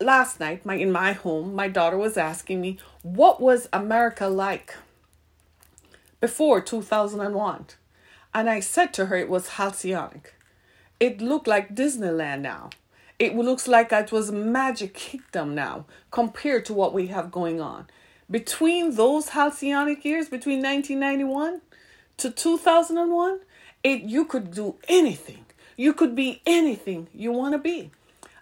Last 0.00 0.40
night, 0.40 0.64
my 0.64 0.74
in 0.74 0.92
my 0.92 1.12
home, 1.12 1.54
my 1.54 1.68
daughter 1.68 1.98
was 1.98 2.16
asking 2.16 2.60
me, 2.60 2.78
"What 3.02 3.40
was 3.40 3.68
America 3.72 4.28
like 4.28 4.76
before 6.20 6.60
2001?" 6.60 7.66
And 8.32 8.48
I 8.48 8.60
said 8.60 8.94
to 8.94 9.06
her 9.06 9.16
it 9.16 9.28
was 9.28 9.56
halcyon. 9.58 10.22
It 10.98 11.20
looked 11.20 11.46
like 11.46 11.74
Disneyland 11.74 12.42
now. 12.42 12.70
It 13.18 13.34
looks 13.34 13.68
like 13.68 13.92
it 13.92 14.12
was 14.12 14.32
Magic 14.32 14.94
Kingdom 14.94 15.54
now 15.54 15.84
compared 16.10 16.64
to 16.66 16.74
what 16.74 16.94
we 16.94 17.08
have 17.08 17.30
going 17.30 17.60
on. 17.60 17.86
Between 18.30 18.94
those 18.94 19.30
halcyonic 19.30 20.04
years, 20.04 20.28
between 20.28 20.62
1991 20.62 21.60
to 22.18 22.30
2001, 22.30 23.40
it 23.82 24.02
you 24.02 24.24
could 24.24 24.52
do 24.52 24.76
anything. 24.88 25.46
You 25.76 25.92
could 25.92 26.14
be 26.14 26.42
anything 26.46 27.08
you 27.14 27.32
want 27.32 27.52
to 27.52 27.58
be. 27.58 27.90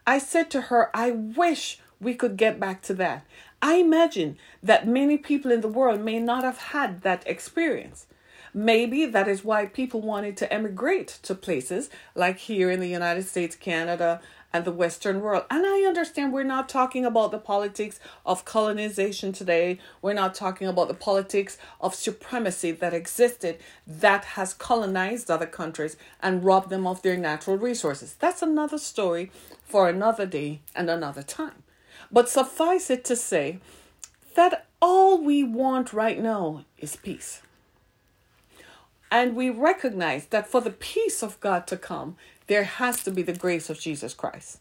I 0.06 0.18
said 0.18 0.50
to 0.50 0.62
her, 0.62 0.90
I 0.94 1.10
wish 1.10 1.78
we 2.00 2.14
could 2.14 2.36
get 2.36 2.58
back 2.58 2.82
to 2.82 2.94
that. 2.94 3.24
I 3.60 3.74
imagine 3.76 4.38
that 4.62 4.86
many 4.86 5.18
people 5.18 5.50
in 5.50 5.60
the 5.60 5.68
world 5.68 6.00
may 6.00 6.18
not 6.18 6.44
have 6.44 6.58
had 6.58 7.02
that 7.02 7.22
experience. 7.26 8.06
Maybe 8.54 9.04
that 9.06 9.28
is 9.28 9.44
why 9.44 9.66
people 9.66 10.00
wanted 10.00 10.36
to 10.38 10.52
emigrate 10.52 11.18
to 11.22 11.34
places 11.34 11.90
like 12.14 12.38
here 12.38 12.70
in 12.70 12.80
the 12.80 12.88
United 12.88 13.26
States, 13.26 13.54
Canada, 13.54 14.20
and 14.52 14.64
the 14.64 14.72
Western 14.72 15.20
world. 15.20 15.44
And 15.50 15.66
I 15.66 15.86
understand 15.86 16.32
we're 16.32 16.42
not 16.42 16.68
talking 16.68 17.04
about 17.04 17.30
the 17.30 17.38
politics 17.38 18.00
of 18.24 18.44
colonization 18.44 19.32
today. 19.32 19.78
We're 20.00 20.14
not 20.14 20.34
talking 20.34 20.66
about 20.66 20.88
the 20.88 20.94
politics 20.94 21.58
of 21.80 21.94
supremacy 21.94 22.70
that 22.72 22.94
existed 22.94 23.58
that 23.86 24.24
has 24.24 24.54
colonized 24.54 25.30
other 25.30 25.46
countries 25.46 25.96
and 26.22 26.44
robbed 26.44 26.70
them 26.70 26.86
of 26.86 27.02
their 27.02 27.16
natural 27.16 27.58
resources. 27.58 28.14
That's 28.18 28.42
another 28.42 28.78
story 28.78 29.30
for 29.62 29.88
another 29.88 30.26
day 30.26 30.60
and 30.74 30.88
another 30.88 31.22
time. 31.22 31.62
But 32.10 32.28
suffice 32.28 32.88
it 32.88 33.04
to 33.06 33.16
say 33.16 33.58
that 34.34 34.66
all 34.80 35.18
we 35.18 35.44
want 35.44 35.92
right 35.92 36.18
now 36.18 36.64
is 36.78 36.96
peace. 36.96 37.42
And 39.10 39.34
we 39.34 39.50
recognize 39.50 40.26
that 40.26 40.48
for 40.48 40.60
the 40.60 40.70
peace 40.70 41.22
of 41.22 41.40
God 41.40 41.66
to 41.68 41.76
come, 41.76 42.16
there 42.48 42.64
has 42.64 43.02
to 43.04 43.10
be 43.10 43.22
the 43.22 43.32
grace 43.32 43.70
of 43.70 43.78
Jesus 43.78 44.12
Christ. 44.14 44.58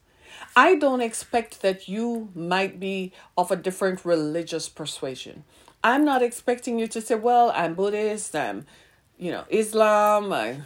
I 0.55 0.75
don't 0.75 1.01
expect 1.01 1.61
that 1.61 1.87
you 1.87 2.29
might 2.35 2.79
be 2.79 3.11
of 3.37 3.49
a 3.49 3.55
different 3.55 4.05
religious 4.05 4.69
persuasion. 4.69 5.43
I'm 5.83 6.05
not 6.05 6.21
expecting 6.21 6.79
you 6.79 6.87
to 6.87 7.01
say, 7.01 7.15
well, 7.15 7.51
I'm 7.55 7.73
Buddhist, 7.73 8.35
I'm, 8.35 8.65
you 9.17 9.31
know, 9.31 9.45
Islam, 9.49 10.31
I, 10.33 10.59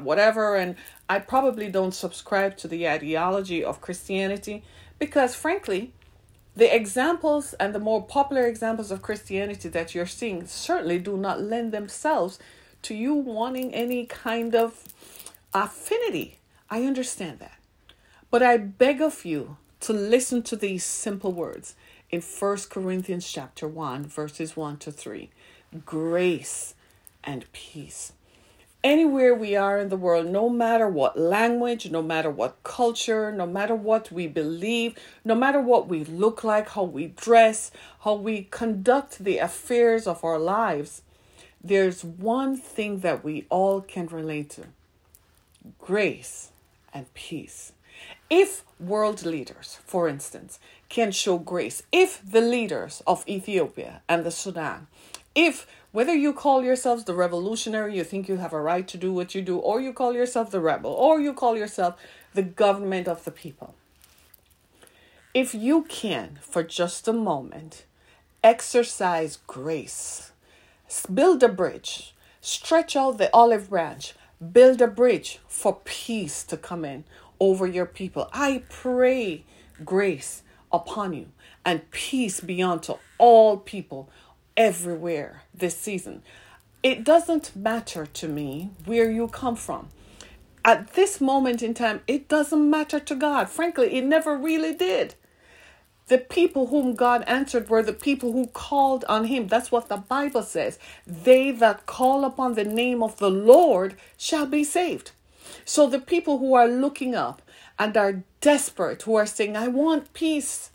whatever, 0.00 0.56
and 0.56 0.76
I 1.08 1.18
probably 1.18 1.68
don't 1.68 1.94
subscribe 1.94 2.56
to 2.58 2.68
the 2.68 2.88
ideology 2.88 3.64
of 3.64 3.80
Christianity 3.80 4.62
because, 4.98 5.34
frankly, 5.34 5.92
the 6.54 6.74
examples 6.74 7.54
and 7.54 7.74
the 7.74 7.78
more 7.78 8.02
popular 8.02 8.46
examples 8.46 8.90
of 8.90 9.02
Christianity 9.02 9.68
that 9.68 9.94
you're 9.94 10.06
seeing 10.06 10.46
certainly 10.46 10.98
do 10.98 11.16
not 11.16 11.40
lend 11.40 11.72
themselves 11.72 12.38
to 12.82 12.94
you 12.94 13.14
wanting 13.14 13.74
any 13.74 14.06
kind 14.06 14.54
of 14.54 14.84
affinity. 15.54 16.37
I 16.70 16.82
understand 16.82 17.38
that. 17.38 17.58
But 18.30 18.42
I 18.42 18.58
beg 18.58 19.00
of 19.00 19.24
you 19.24 19.56
to 19.80 19.94
listen 19.94 20.42
to 20.42 20.56
these 20.56 20.84
simple 20.84 21.32
words 21.32 21.74
in 22.10 22.20
1 22.20 22.56
Corinthians 22.68 23.30
chapter 23.30 23.66
1 23.66 24.04
verses 24.04 24.54
1 24.54 24.76
to 24.78 24.92
3. 24.92 25.30
Grace 25.86 26.74
and 27.24 27.50
peace. 27.52 28.12
Anywhere 28.84 29.34
we 29.34 29.56
are 29.56 29.78
in 29.78 29.88
the 29.88 29.96
world, 29.96 30.26
no 30.26 30.50
matter 30.50 30.88
what 30.88 31.18
language, 31.18 31.90
no 31.90 32.02
matter 32.02 32.30
what 32.30 32.62
culture, 32.62 33.32
no 33.32 33.46
matter 33.46 33.74
what 33.74 34.12
we 34.12 34.26
believe, 34.26 34.94
no 35.24 35.34
matter 35.34 35.60
what 35.60 35.88
we 35.88 36.04
look 36.04 36.44
like, 36.44 36.68
how 36.70 36.84
we 36.84 37.06
dress, 37.06 37.70
how 38.00 38.14
we 38.14 38.46
conduct 38.50 39.24
the 39.24 39.38
affairs 39.38 40.06
of 40.06 40.22
our 40.22 40.38
lives, 40.38 41.02
there's 41.64 42.04
one 42.04 42.56
thing 42.56 43.00
that 43.00 43.24
we 43.24 43.46
all 43.48 43.80
can 43.80 44.06
relate 44.06 44.50
to 44.50 44.66
grace 45.78 46.50
and 46.92 47.12
peace. 47.14 47.72
If 48.30 48.64
world 48.78 49.24
leaders, 49.24 49.78
for 49.84 50.08
instance, 50.08 50.58
can 50.88 51.12
show 51.12 51.38
grace, 51.38 51.82
if 51.92 52.22
the 52.24 52.40
leaders 52.40 53.02
of 53.06 53.28
Ethiopia 53.28 54.02
and 54.08 54.24
the 54.24 54.30
Sudan, 54.30 54.86
if 55.34 55.66
whether 55.92 56.14
you 56.14 56.32
call 56.32 56.62
yourselves 56.62 57.04
the 57.04 57.14
revolutionary, 57.14 57.96
you 57.96 58.04
think 58.04 58.28
you 58.28 58.36
have 58.36 58.52
a 58.52 58.60
right 58.60 58.86
to 58.88 58.96
do 58.96 59.12
what 59.12 59.34
you 59.34 59.42
do, 59.42 59.58
or 59.58 59.80
you 59.80 59.92
call 59.92 60.12
yourself 60.14 60.50
the 60.50 60.60
rebel, 60.60 60.92
or 60.92 61.20
you 61.20 61.32
call 61.32 61.56
yourself 61.56 61.98
the 62.34 62.42
government 62.42 63.08
of 63.08 63.24
the 63.24 63.30
people, 63.30 63.74
if 65.34 65.54
you 65.54 65.82
can, 65.82 66.38
for 66.42 66.62
just 66.62 67.08
a 67.08 67.12
moment, 67.12 67.84
exercise 68.44 69.38
grace 69.46 70.28
Build 71.12 71.42
a 71.42 71.48
bridge. 71.48 72.14
Stretch 72.40 72.96
out 72.96 73.18
the 73.18 73.30
olive 73.34 73.68
branch. 73.68 74.14
Build 74.52 74.80
a 74.80 74.86
bridge 74.86 75.40
for 75.48 75.80
peace 75.84 76.44
to 76.44 76.56
come 76.56 76.84
in 76.84 77.04
over 77.40 77.66
your 77.66 77.86
people. 77.86 78.28
I 78.32 78.62
pray 78.68 79.44
grace 79.84 80.42
upon 80.72 81.12
you 81.12 81.28
and 81.64 81.90
peace 81.90 82.40
be 82.40 82.62
unto 82.62 82.94
all 83.18 83.56
people 83.56 84.08
everywhere 84.56 85.42
this 85.52 85.76
season. 85.76 86.22
It 86.82 87.04
doesn't 87.04 87.56
matter 87.56 88.06
to 88.06 88.28
me 88.28 88.70
where 88.84 89.10
you 89.10 89.28
come 89.28 89.56
from. 89.56 89.88
At 90.64 90.94
this 90.94 91.20
moment 91.20 91.62
in 91.62 91.74
time, 91.74 92.02
it 92.06 92.28
doesn't 92.28 92.70
matter 92.70 93.00
to 93.00 93.14
God. 93.14 93.48
Frankly, 93.48 93.94
it 93.94 94.04
never 94.04 94.36
really 94.36 94.74
did. 94.74 95.14
The 96.08 96.18
people 96.18 96.68
whom 96.68 96.94
God 96.94 97.22
answered 97.26 97.68
were 97.68 97.82
the 97.82 97.92
people 97.92 98.32
who 98.32 98.46
called 98.46 99.04
on 99.08 99.26
him. 99.26 99.46
That's 99.46 99.70
what 99.70 99.88
the 99.88 99.98
Bible 99.98 100.42
says. 100.42 100.78
They 101.06 101.50
that 101.52 101.84
call 101.84 102.24
upon 102.24 102.54
the 102.54 102.64
name 102.64 103.02
of 103.02 103.18
the 103.18 103.30
Lord 103.30 103.94
shall 104.16 104.46
be 104.46 104.64
saved. 104.64 105.12
So 105.66 105.86
the 105.86 106.00
people 106.00 106.38
who 106.38 106.54
are 106.54 106.66
looking 106.68 107.14
up 107.14 107.42
and 107.78 107.96
are 107.96 108.24
desperate, 108.40 109.02
who 109.02 109.16
are 109.16 109.26
saying, 109.26 109.56
I 109.56 109.68
want 109.68 110.14
peace. 110.14 110.70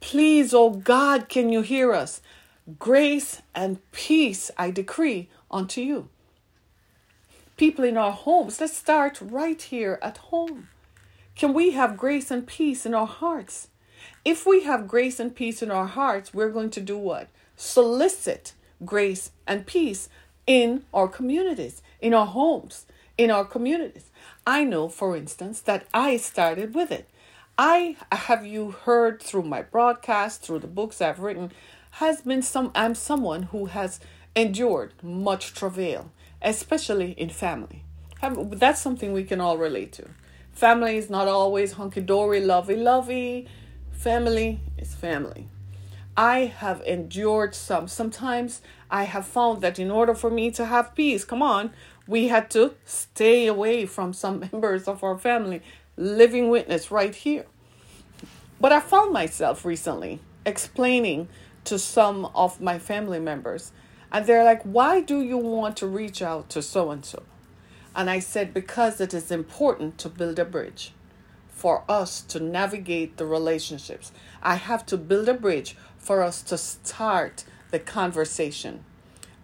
Please, 0.00 0.54
oh 0.54 0.70
God, 0.70 1.28
can 1.28 1.50
you 1.50 1.60
hear 1.60 1.92
us? 1.92 2.22
Grace 2.78 3.42
and 3.54 3.78
peace 3.92 4.50
I 4.56 4.70
decree 4.70 5.28
unto 5.50 5.82
you. 5.82 6.08
People 7.58 7.84
in 7.84 7.98
our 7.98 8.12
homes, 8.12 8.60
let's 8.60 8.76
start 8.76 9.20
right 9.20 9.60
here 9.60 9.98
at 10.00 10.16
home. 10.16 10.68
Can 11.36 11.52
we 11.52 11.72
have 11.72 11.98
grace 11.98 12.30
and 12.30 12.46
peace 12.46 12.86
in 12.86 12.94
our 12.94 13.06
hearts? 13.06 13.68
If 14.24 14.46
we 14.46 14.64
have 14.64 14.88
grace 14.88 15.18
and 15.18 15.34
peace 15.34 15.62
in 15.62 15.70
our 15.70 15.86
hearts, 15.86 16.34
we're 16.34 16.50
going 16.50 16.70
to 16.70 16.80
do 16.80 16.96
what? 16.96 17.28
Solicit 17.56 18.52
grace 18.84 19.30
and 19.46 19.66
peace 19.66 20.08
in 20.46 20.84
our 20.92 21.08
communities, 21.08 21.82
in 22.00 22.14
our 22.14 22.26
homes, 22.26 22.86
in 23.16 23.30
our 23.30 23.44
communities. 23.44 24.10
I 24.46 24.64
know, 24.64 24.88
for 24.88 25.16
instance, 25.16 25.60
that 25.62 25.86
I 25.94 26.16
started 26.16 26.74
with 26.74 26.90
it. 26.90 27.08
I 27.56 27.96
have 28.12 28.46
you 28.46 28.70
heard 28.70 29.22
through 29.22 29.42
my 29.42 29.62
broadcast, 29.62 30.42
through 30.42 30.60
the 30.60 30.66
books 30.66 31.00
I've 31.00 31.20
written, 31.20 31.52
has 31.92 32.22
been 32.22 32.42
some 32.42 32.70
I'm 32.74 32.94
someone 32.94 33.44
who 33.44 33.66
has 33.66 34.00
endured 34.34 34.92
much 35.02 35.54
travail 35.54 36.10
especially 36.42 37.12
in 37.12 37.28
family. 37.28 37.84
That's 38.22 38.80
something 38.80 39.12
we 39.12 39.24
can 39.24 39.40
all 39.40 39.58
relate 39.58 39.92
to. 39.94 40.08
Family 40.52 40.96
is 40.96 41.08
not 41.08 41.28
always 41.28 41.72
hunky 41.72 42.00
dory, 42.00 42.40
lovey 42.40 42.76
lovey. 42.76 43.48
Family 44.00 44.60
is 44.78 44.94
family. 44.94 45.46
I 46.16 46.46
have 46.46 46.80
endured 46.86 47.54
some. 47.54 47.86
Sometimes 47.86 48.62
I 48.90 49.04
have 49.04 49.26
found 49.26 49.60
that 49.60 49.78
in 49.78 49.90
order 49.90 50.14
for 50.14 50.30
me 50.30 50.50
to 50.52 50.64
have 50.64 50.94
peace, 50.94 51.22
come 51.22 51.42
on, 51.42 51.70
we 52.06 52.28
had 52.28 52.48
to 52.52 52.76
stay 52.86 53.46
away 53.46 53.84
from 53.84 54.14
some 54.14 54.40
members 54.52 54.88
of 54.88 55.04
our 55.04 55.18
family, 55.18 55.60
living 55.98 56.48
witness 56.48 56.90
right 56.90 57.14
here. 57.14 57.44
But 58.58 58.72
I 58.72 58.80
found 58.80 59.12
myself 59.12 59.66
recently 59.66 60.20
explaining 60.46 61.28
to 61.64 61.78
some 61.78 62.24
of 62.34 62.58
my 62.58 62.78
family 62.78 63.20
members, 63.20 63.70
and 64.10 64.24
they're 64.24 64.44
like, 64.44 64.62
Why 64.62 65.02
do 65.02 65.20
you 65.20 65.36
want 65.36 65.76
to 65.76 65.86
reach 65.86 66.22
out 66.22 66.48
to 66.50 66.62
so 66.62 66.90
and 66.90 67.04
so? 67.04 67.22
And 67.94 68.08
I 68.08 68.20
said, 68.20 68.54
Because 68.54 68.98
it 68.98 69.12
is 69.12 69.30
important 69.30 69.98
to 69.98 70.08
build 70.08 70.38
a 70.38 70.46
bridge 70.46 70.94
for 71.60 71.84
us 71.90 72.22
to 72.22 72.40
navigate 72.40 73.18
the 73.18 73.26
relationships. 73.26 74.12
I 74.42 74.54
have 74.54 74.86
to 74.86 74.96
build 74.96 75.28
a 75.28 75.34
bridge 75.34 75.76
for 75.98 76.22
us 76.22 76.40
to 76.44 76.56
start 76.56 77.44
the 77.70 77.78
conversation. 77.78 78.82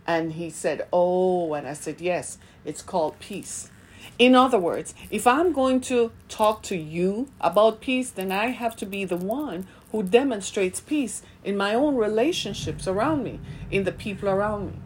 And 0.07 0.33
he 0.33 0.49
said, 0.49 0.89
Oh, 0.95 1.53
and 1.53 1.69
I 1.69 1.75
said, 1.75 2.01
Yes, 2.01 2.39
it's 2.65 2.81
called 2.81 3.19
peace. 3.19 3.71
In 4.19 4.35
other 4.35 4.59
words, 4.59 4.95
if 5.11 5.27
I'm 5.27 5.53
going 5.53 5.83
to 5.93 6.11
talk 6.31 6.63
to 6.65 6.77
you 6.77 7.29
about 7.39 7.83
peace, 7.83 8.09
then 8.09 8.33
I 8.33 8.47
have 8.47 8.77
to 8.77 8.87
be 8.87 9.05
the 9.05 9.19
one 9.19 9.67
who 9.93 10.03
demonstrates 10.03 10.81
peace 10.81 11.21
in 11.45 11.55
my 11.55 11.75
own 11.75 11.97
relationships 11.97 12.89
around 12.89 13.25
me, 13.25 13.41
in 13.71 13.85
the 13.85 13.93
people 13.93 14.31
around 14.31 14.69
me. 14.69 14.79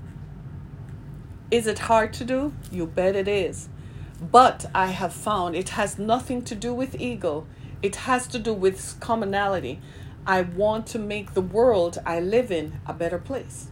Is 1.52 1.68
it 1.68 1.78
hard 1.78 2.12
to 2.14 2.24
do? 2.24 2.52
You 2.72 2.86
bet 2.86 3.14
it 3.14 3.28
is. 3.28 3.68
But 4.20 4.66
I 4.74 4.88
have 4.88 5.14
found 5.14 5.56
it 5.56 5.70
has 5.70 5.98
nothing 5.98 6.42
to 6.42 6.54
do 6.54 6.74
with 6.74 7.00
ego, 7.00 7.46
it 7.82 7.96
has 7.96 8.26
to 8.28 8.38
do 8.38 8.52
with 8.52 8.96
commonality. 9.00 9.80
I 10.26 10.42
want 10.42 10.86
to 10.88 10.98
make 10.98 11.32
the 11.32 11.40
world 11.40 11.98
I 12.04 12.20
live 12.20 12.52
in 12.52 12.80
a 12.86 12.92
better 12.92 13.18
place. 13.18 13.68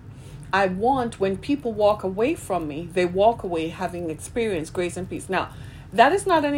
I 0.51 0.67
want 0.67 1.21
when 1.21 1.37
people 1.37 1.73
walk 1.73 2.03
away 2.03 2.35
from 2.35 2.67
me, 2.67 2.89
they 2.91 3.05
walk 3.05 3.43
away 3.43 3.69
having 3.69 4.09
experienced 4.09 4.73
grace 4.73 4.97
and 4.97 5.09
peace. 5.09 5.29
Now, 5.29 5.51
that 5.93 6.13
is 6.13 6.27
not 6.27 6.47
an 6.47 6.55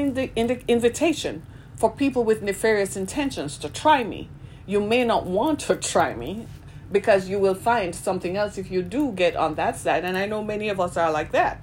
invitation 0.68 1.42
for 1.74 1.90
people 1.90 2.22
with 2.22 2.42
nefarious 2.42 2.96
intentions 2.96 3.58
to 3.58 3.68
try 3.68 4.04
me. 4.04 4.28
You 4.66 4.80
may 4.80 5.04
not 5.04 5.26
want 5.26 5.58
to 5.60 5.74
try 5.92 6.14
me 6.14 6.46
because 6.92 7.28
you 7.28 7.40
will 7.40 7.54
find 7.54 7.94
something 7.94 8.36
else 8.36 8.58
if 8.58 8.70
you 8.70 8.82
do 8.82 9.10
get 9.10 9.34
on 9.34 9.56
that 9.56 9.76
side. 9.76 10.04
And 10.04 10.16
I 10.16 10.26
know 10.26 10.44
many 10.44 10.68
of 10.68 10.78
us 10.78 10.96
are 10.96 11.10
like 11.10 11.32
that. 11.32 11.60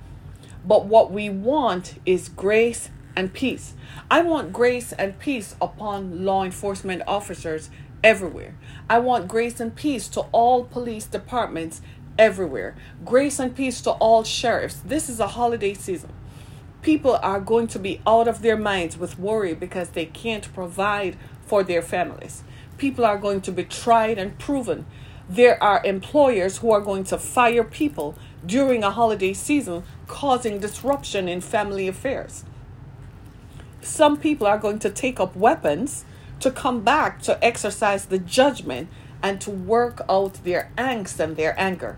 But 0.66 0.86
what 0.86 1.12
we 1.12 1.30
want 1.30 1.96
is 2.06 2.30
grace 2.30 2.90
and 3.16 3.34
peace. 3.34 3.74
I 4.12 4.22
want 4.22 4.54
grace 4.54 4.92
and 4.94 5.18
peace 5.18 5.56
upon 5.62 6.24
law 6.24 6.44
enforcement 6.44 7.02
officers 7.08 7.70
everywhere. 8.04 8.56
I 8.90 9.00
want 9.00 9.28
grace 9.28 9.60
and 9.60 9.76
peace 9.76 10.08
to 10.10 10.22
all 10.32 10.64
police 10.66 11.06
departments 11.06 11.82
everywhere. 12.18 12.76
Grace 13.04 13.40
and 13.40 13.56
peace 13.56 13.82
to 13.82 13.92
all 13.92 14.24
sheriffs. 14.24 14.82
This 14.86 15.10
is 15.10 15.20
a 15.20 15.28
holiday 15.28 15.74
season. 15.74 16.12
People 16.82 17.18
are 17.22 17.42
going 17.42 17.68
to 17.68 17.80
be 17.80 18.02
out 18.06 18.28
of 18.28 18.42
their 18.42 18.56
minds 18.56 18.98
with 18.98 19.20
worry 19.20 19.54
because 19.54 19.90
they 19.90 20.06
can't 20.06 20.54
provide 20.54 21.18
for 21.46 21.64
their 21.64 21.82
families. 21.82 22.44
People 22.78 23.06
are 23.06 23.18
going 23.18 23.42
to 23.42 23.52
be 23.52 23.64
tried 23.64 24.18
and 24.18 24.38
proven. 24.38 24.86
There 25.30 25.62
are 25.62 25.82
employers 25.84 26.60
who 26.60 26.72
are 26.72 26.82
going 26.82 27.04
to 27.06 27.18
fire 27.18 27.64
people 27.64 28.16
during 28.46 28.84
a 28.84 28.92
holiday 28.92 29.34
season, 29.34 29.84
causing 30.08 30.60
disruption 30.60 31.28
in 31.28 31.42
family 31.42 31.88
affairs. 31.88 32.44
Some 33.82 34.18
people 34.18 34.48
are 34.48 34.58
going 34.58 34.80
to 34.80 34.90
take 34.90 35.20
up 35.20 35.36
weapons 35.36 36.06
to 36.40 36.52
come 36.52 36.82
back 36.82 37.22
to 37.24 37.44
exercise 37.44 38.06
the 38.06 38.20
judgment 38.20 38.90
and 39.24 39.42
to 39.42 39.50
work 39.50 40.02
out 40.10 40.44
their 40.44 40.72
angst 40.78 41.20
and 41.20 41.36
their 41.36 41.60
anger. 41.60 41.98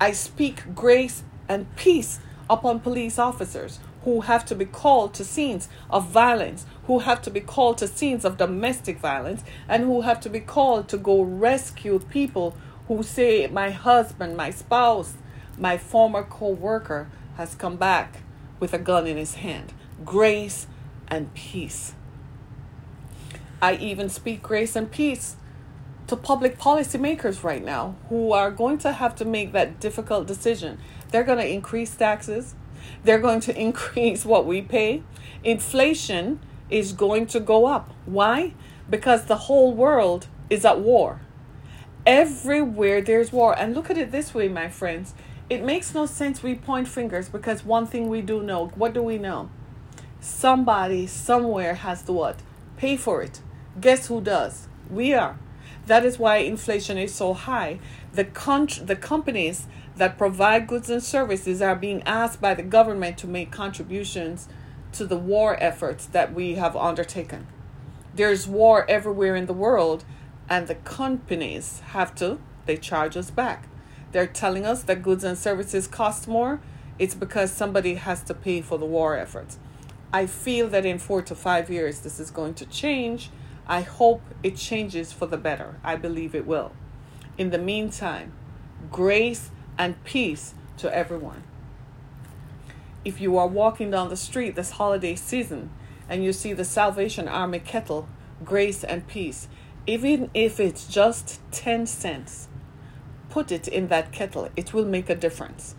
I 0.00 0.12
speak 0.12 0.74
grace 0.74 1.22
and 1.48 1.74
peace 1.76 2.20
upon 2.48 2.80
police 2.80 3.18
officers 3.18 3.78
who 4.04 4.22
have 4.22 4.44
to 4.46 4.54
be 4.54 4.66
called 4.66 5.14
to 5.14 5.24
scenes 5.24 5.68
of 5.90 6.08
violence, 6.08 6.66
who 6.86 7.00
have 7.00 7.22
to 7.22 7.30
be 7.30 7.40
called 7.40 7.78
to 7.78 7.88
scenes 7.88 8.24
of 8.24 8.36
domestic 8.36 8.98
violence, 8.98 9.42
and 9.68 9.84
who 9.84 10.02
have 10.02 10.20
to 10.20 10.28
be 10.28 10.40
called 10.40 10.88
to 10.88 10.98
go 10.98 11.22
rescue 11.22 11.98
people 11.98 12.54
who 12.86 13.02
say, 13.02 13.46
My 13.46 13.70
husband, 13.70 14.36
my 14.36 14.50
spouse, 14.50 15.14
my 15.58 15.78
former 15.78 16.22
co 16.22 16.48
worker 16.48 17.08
has 17.36 17.54
come 17.54 17.76
back 17.76 18.22
with 18.60 18.72
a 18.72 18.78
gun 18.78 19.06
in 19.06 19.16
his 19.16 19.34
hand. 19.34 19.72
Grace 20.04 20.66
and 21.08 21.32
peace. 21.34 21.94
I 23.60 23.76
even 23.76 24.08
speak 24.08 24.42
grace 24.42 24.76
and 24.76 24.90
peace 24.90 25.36
to 26.06 26.16
public 26.16 26.58
policymakers 26.58 27.42
right 27.42 27.64
now 27.64 27.96
who 28.08 28.32
are 28.32 28.50
going 28.50 28.78
to 28.78 28.92
have 28.92 29.14
to 29.16 29.24
make 29.24 29.52
that 29.52 29.80
difficult 29.80 30.26
decision. 30.26 30.78
They're 31.10 31.24
going 31.24 31.38
to 31.38 31.48
increase 31.48 31.94
taxes, 31.94 32.54
they're 33.04 33.20
going 33.20 33.40
to 33.40 33.58
increase 33.60 34.24
what 34.24 34.46
we 34.46 34.60
pay. 34.60 35.02
Inflation 35.42 36.40
is 36.70 36.92
going 36.92 37.26
to 37.28 37.40
go 37.40 37.66
up. 37.66 37.90
Why? 38.06 38.54
Because 38.88 39.26
the 39.26 39.36
whole 39.36 39.72
world 39.72 40.26
is 40.50 40.64
at 40.64 40.80
war. 40.80 41.20
Everywhere 42.06 43.00
there's 43.00 43.32
war. 43.32 43.58
And 43.58 43.74
look 43.74 43.90
at 43.90 43.96
it 43.96 44.10
this 44.12 44.34
way, 44.34 44.48
my 44.48 44.68
friends. 44.68 45.14
It 45.50 45.62
makes 45.62 45.94
no 45.94 46.06
sense 46.06 46.42
we 46.42 46.54
point 46.54 46.88
fingers 46.88 47.28
because 47.28 47.64
one 47.64 47.86
thing 47.86 48.08
we 48.08 48.22
do 48.22 48.42
know 48.42 48.68
what 48.74 48.94
do 48.94 49.02
we 49.02 49.18
know? 49.18 49.50
Somebody 50.20 51.06
somewhere 51.06 51.74
has 51.74 52.02
to 52.04 52.12
what? 52.12 52.40
Pay 52.78 52.96
for 52.96 53.22
it. 53.22 53.40
Guess 53.78 54.06
who 54.06 54.22
does? 54.22 54.68
We 54.90 55.12
are. 55.12 55.38
That 55.86 56.04
is 56.04 56.18
why 56.18 56.38
inflation 56.38 56.96
is 56.96 57.14
so 57.14 57.34
high. 57.34 57.78
The, 58.14 58.24
con- 58.24 58.68
the 58.82 58.96
companies 58.96 59.66
that 59.96 60.16
provide 60.16 60.66
goods 60.66 60.88
and 60.88 61.02
services 61.02 61.60
are 61.60 61.76
being 61.76 62.02
asked 62.04 62.40
by 62.40 62.54
the 62.54 62.62
government 62.62 63.18
to 63.18 63.26
make 63.26 63.50
contributions 63.50 64.48
to 64.92 65.04
the 65.04 65.18
war 65.18 65.62
efforts 65.62 66.06
that 66.06 66.32
we 66.32 66.54
have 66.54 66.74
undertaken. 66.74 67.46
There's 68.14 68.46
war 68.46 68.86
everywhere 68.88 69.36
in 69.36 69.46
the 69.46 69.52
world, 69.52 70.04
and 70.48 70.68
the 70.68 70.76
companies 70.76 71.80
have 71.88 72.14
to, 72.16 72.38
they 72.64 72.76
charge 72.76 73.16
us 73.16 73.30
back. 73.30 73.68
They're 74.14 74.28
telling 74.28 74.64
us 74.64 74.84
that 74.84 75.02
goods 75.02 75.24
and 75.24 75.36
services 75.36 75.88
cost 75.88 76.28
more. 76.28 76.60
It's 77.00 77.16
because 77.16 77.52
somebody 77.52 77.96
has 77.96 78.22
to 78.22 78.34
pay 78.34 78.60
for 78.60 78.78
the 78.78 78.86
war 78.86 79.18
efforts. 79.18 79.58
I 80.12 80.26
feel 80.26 80.68
that 80.68 80.86
in 80.86 81.00
four 81.00 81.20
to 81.22 81.34
five 81.34 81.68
years, 81.68 81.98
this 81.98 82.20
is 82.20 82.30
going 82.30 82.54
to 82.54 82.66
change 82.66 83.30
I 83.66 83.80
hope 83.80 84.22
it 84.42 84.56
changes 84.56 85.12
for 85.12 85.26
the 85.26 85.38
better. 85.38 85.76
I 85.82 85.96
believe 85.96 86.34
it 86.34 86.46
will. 86.46 86.72
In 87.38 87.50
the 87.50 87.58
meantime, 87.58 88.32
grace 88.92 89.50
and 89.78 90.02
peace 90.04 90.54
to 90.76 90.94
everyone. 90.94 91.42
If 93.04 93.20
you 93.20 93.36
are 93.38 93.46
walking 93.46 93.90
down 93.90 94.10
the 94.10 94.16
street 94.16 94.54
this 94.54 94.72
holiday 94.72 95.14
season 95.14 95.70
and 96.08 96.22
you 96.22 96.32
see 96.32 96.52
the 96.52 96.64
Salvation 96.64 97.26
Army 97.26 97.58
kettle, 97.58 98.06
grace 98.44 98.84
and 98.84 99.06
peace, 99.06 99.48
even 99.86 100.30
if 100.34 100.60
it's 100.60 100.86
just 100.86 101.40
10 101.50 101.86
cents, 101.86 102.48
put 103.34 103.50
it 103.50 103.66
in 103.66 103.88
that 103.88 104.12
kettle. 104.12 104.48
It 104.54 104.72
will 104.72 104.84
make 104.84 105.10
a 105.10 105.16
difference. 105.16 105.74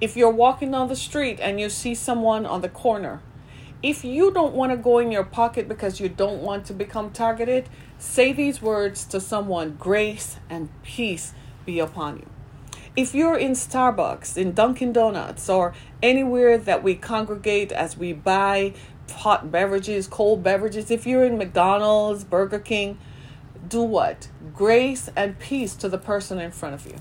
If 0.00 0.16
you're 0.16 0.38
walking 0.44 0.70
down 0.72 0.88
the 0.88 0.96
street 1.08 1.38
and 1.40 1.58
you 1.58 1.70
see 1.70 1.94
someone 1.94 2.44
on 2.44 2.60
the 2.60 2.68
corner 2.68 3.22
if 3.82 4.04
you 4.04 4.30
don't 4.30 4.52
want 4.52 4.72
to 4.72 4.76
go 4.76 4.98
in 4.98 5.10
your 5.10 5.24
pocket 5.24 5.66
because 5.66 6.00
you 6.00 6.10
don't 6.10 6.42
want 6.42 6.66
to 6.66 6.74
become 6.74 7.10
targeted, 7.12 7.66
say 7.98 8.30
these 8.30 8.60
words 8.60 9.06
to 9.06 9.20
someone 9.20 9.76
grace 9.78 10.36
and 10.50 10.68
peace 10.82 11.32
be 11.64 11.78
upon 11.78 12.18
you. 12.18 12.26
If 12.94 13.14
you're 13.14 13.38
in 13.38 13.52
Starbucks, 13.52 14.36
in 14.36 14.52
Dunkin' 14.52 14.92
Donuts, 14.92 15.48
or 15.48 15.72
anywhere 16.02 16.58
that 16.58 16.82
we 16.82 16.94
congregate 16.94 17.72
as 17.72 17.96
we 17.96 18.12
buy 18.12 18.74
hot 19.10 19.50
beverages, 19.50 20.06
cold 20.06 20.42
beverages, 20.42 20.90
if 20.90 21.06
you're 21.06 21.24
in 21.24 21.38
McDonald's, 21.38 22.22
Burger 22.24 22.58
King, 22.58 22.98
do 23.70 23.82
what? 23.82 24.28
Grace 24.54 25.08
and 25.16 25.38
peace 25.38 25.74
to 25.76 25.88
the 25.88 25.96
person 25.96 26.38
in 26.38 26.50
front 26.50 26.74
of 26.74 26.86
you. 26.86 26.96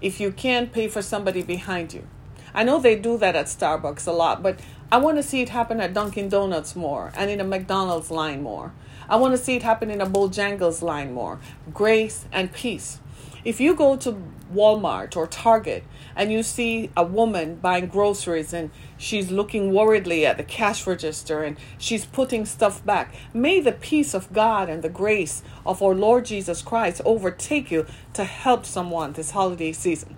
If 0.00 0.20
you 0.20 0.32
can't 0.32 0.72
pay 0.72 0.88
for 0.88 1.02
somebody 1.02 1.42
behind 1.42 1.92
you. 1.92 2.06
I 2.54 2.64
know 2.64 2.78
they 2.80 2.96
do 2.96 3.18
that 3.18 3.36
at 3.36 3.46
Starbucks 3.46 4.06
a 4.06 4.12
lot, 4.12 4.42
but 4.42 4.58
I 4.90 4.96
want 4.96 5.18
to 5.18 5.22
see 5.22 5.42
it 5.42 5.50
happen 5.50 5.80
at 5.80 5.92
Dunkin' 5.92 6.28
Donuts 6.28 6.74
more 6.74 7.12
and 7.14 7.30
in 7.30 7.40
a 7.40 7.44
McDonald's 7.44 8.10
line 8.10 8.42
more. 8.42 8.72
I 9.08 9.16
want 9.16 9.36
to 9.36 9.38
see 9.38 9.56
it 9.56 9.62
happen 9.62 9.90
in 9.90 10.00
a 10.00 10.06
Bojangles 10.06 10.82
line 10.82 11.12
more. 11.12 11.38
Grace 11.74 12.24
and 12.32 12.52
peace. 12.52 13.00
If 13.44 13.60
you 13.60 13.74
go 13.74 13.96
to 13.96 14.22
Walmart 14.54 15.16
or 15.16 15.26
Target 15.26 15.84
and 16.14 16.30
you 16.32 16.42
see 16.42 16.90
a 16.96 17.04
woman 17.04 17.56
buying 17.56 17.86
groceries 17.86 18.52
and 18.52 18.70
she's 18.98 19.30
looking 19.30 19.72
worriedly 19.72 20.26
at 20.26 20.36
the 20.36 20.42
cash 20.42 20.86
register 20.86 21.42
and 21.42 21.56
she's 21.78 22.04
putting 22.04 22.44
stuff 22.44 22.84
back, 22.84 23.14
may 23.32 23.60
the 23.60 23.72
peace 23.72 24.14
of 24.14 24.32
God 24.32 24.68
and 24.68 24.82
the 24.82 24.88
grace 24.88 25.42
of 25.64 25.82
our 25.82 25.94
Lord 25.94 26.26
Jesus 26.26 26.62
Christ 26.62 27.00
overtake 27.04 27.70
you 27.70 27.86
to 28.12 28.24
help 28.24 28.66
someone 28.66 29.12
this 29.12 29.30
holiday 29.30 29.72
season. 29.72 30.16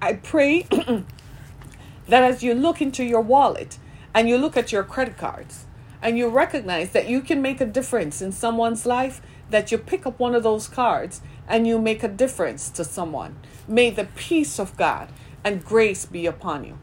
I 0.00 0.14
pray 0.14 0.62
that 2.08 2.22
as 2.22 2.42
you 2.42 2.54
look 2.54 2.80
into 2.80 3.04
your 3.04 3.22
wallet 3.22 3.78
and 4.14 4.28
you 4.28 4.38
look 4.38 4.56
at 4.56 4.70
your 4.70 4.84
credit 4.84 5.16
cards 5.16 5.64
and 6.02 6.16
you 6.16 6.28
recognize 6.28 6.92
that 6.92 7.08
you 7.08 7.20
can 7.20 7.42
make 7.42 7.60
a 7.60 7.66
difference 7.66 8.22
in 8.22 8.30
someone's 8.30 8.86
life, 8.86 9.20
that 9.50 9.72
you 9.72 9.78
pick 9.78 10.06
up 10.06 10.18
one 10.18 10.34
of 10.34 10.42
those 10.42 10.68
cards 10.68 11.20
and 11.48 11.66
you 11.66 11.78
make 11.78 12.02
a 12.02 12.08
difference 12.08 12.70
to 12.70 12.84
someone. 12.84 13.36
May 13.68 13.90
the 13.90 14.04
peace 14.04 14.58
of 14.58 14.76
God 14.76 15.08
and 15.44 15.64
grace 15.64 16.04
be 16.04 16.26
upon 16.26 16.64
you. 16.64 16.78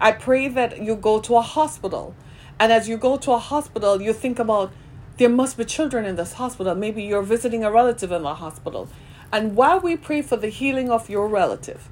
I 0.00 0.12
pray 0.12 0.48
that 0.48 0.82
you 0.82 0.94
go 0.96 1.20
to 1.20 1.36
a 1.36 1.42
hospital, 1.42 2.14
and 2.60 2.72
as 2.72 2.88
you 2.88 2.96
go 2.96 3.16
to 3.18 3.32
a 3.32 3.38
hospital, 3.38 4.00
you 4.00 4.12
think 4.12 4.38
about 4.38 4.72
there 5.16 5.28
must 5.28 5.58
be 5.58 5.64
children 5.64 6.04
in 6.04 6.16
this 6.16 6.34
hospital. 6.34 6.74
Maybe 6.74 7.02
you're 7.02 7.22
visiting 7.22 7.64
a 7.64 7.72
relative 7.72 8.12
in 8.12 8.22
the 8.22 8.34
hospital. 8.34 8.88
And 9.32 9.56
while 9.56 9.80
we 9.80 9.96
pray 9.96 10.22
for 10.22 10.36
the 10.36 10.48
healing 10.48 10.90
of 10.90 11.10
your 11.10 11.28
relative, 11.28 11.88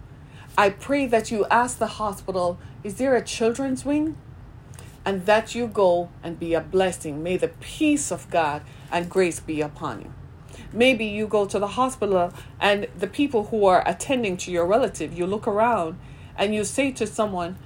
I 0.56 0.70
pray 0.70 1.06
that 1.06 1.30
you 1.30 1.44
ask 1.50 1.78
the 1.78 1.86
hospital, 1.86 2.58
is 2.82 2.94
there 2.94 3.16
a 3.16 3.22
children's 3.22 3.84
wing? 3.84 4.16
And 5.04 5.26
that 5.26 5.54
you 5.54 5.66
go 5.66 6.08
and 6.22 6.38
be 6.38 6.54
a 6.54 6.60
blessing. 6.60 7.22
May 7.22 7.36
the 7.36 7.48
peace 7.48 8.10
of 8.10 8.30
God 8.30 8.62
and 8.90 9.10
grace 9.10 9.40
be 9.40 9.60
upon 9.60 10.00
you. 10.02 10.12
Maybe 10.72 11.04
you 11.04 11.26
go 11.26 11.46
to 11.46 11.58
the 11.58 11.68
hospital 11.68 12.32
and 12.60 12.88
the 12.98 13.06
people 13.06 13.46
who 13.46 13.66
are 13.66 13.82
attending 13.86 14.36
to 14.38 14.50
your 14.50 14.66
relative, 14.66 15.16
you 15.16 15.26
look 15.26 15.46
around 15.46 15.98
and 16.36 16.54
you 16.54 16.64
say 16.64 16.92
to 16.92 17.06
someone, 17.06 17.56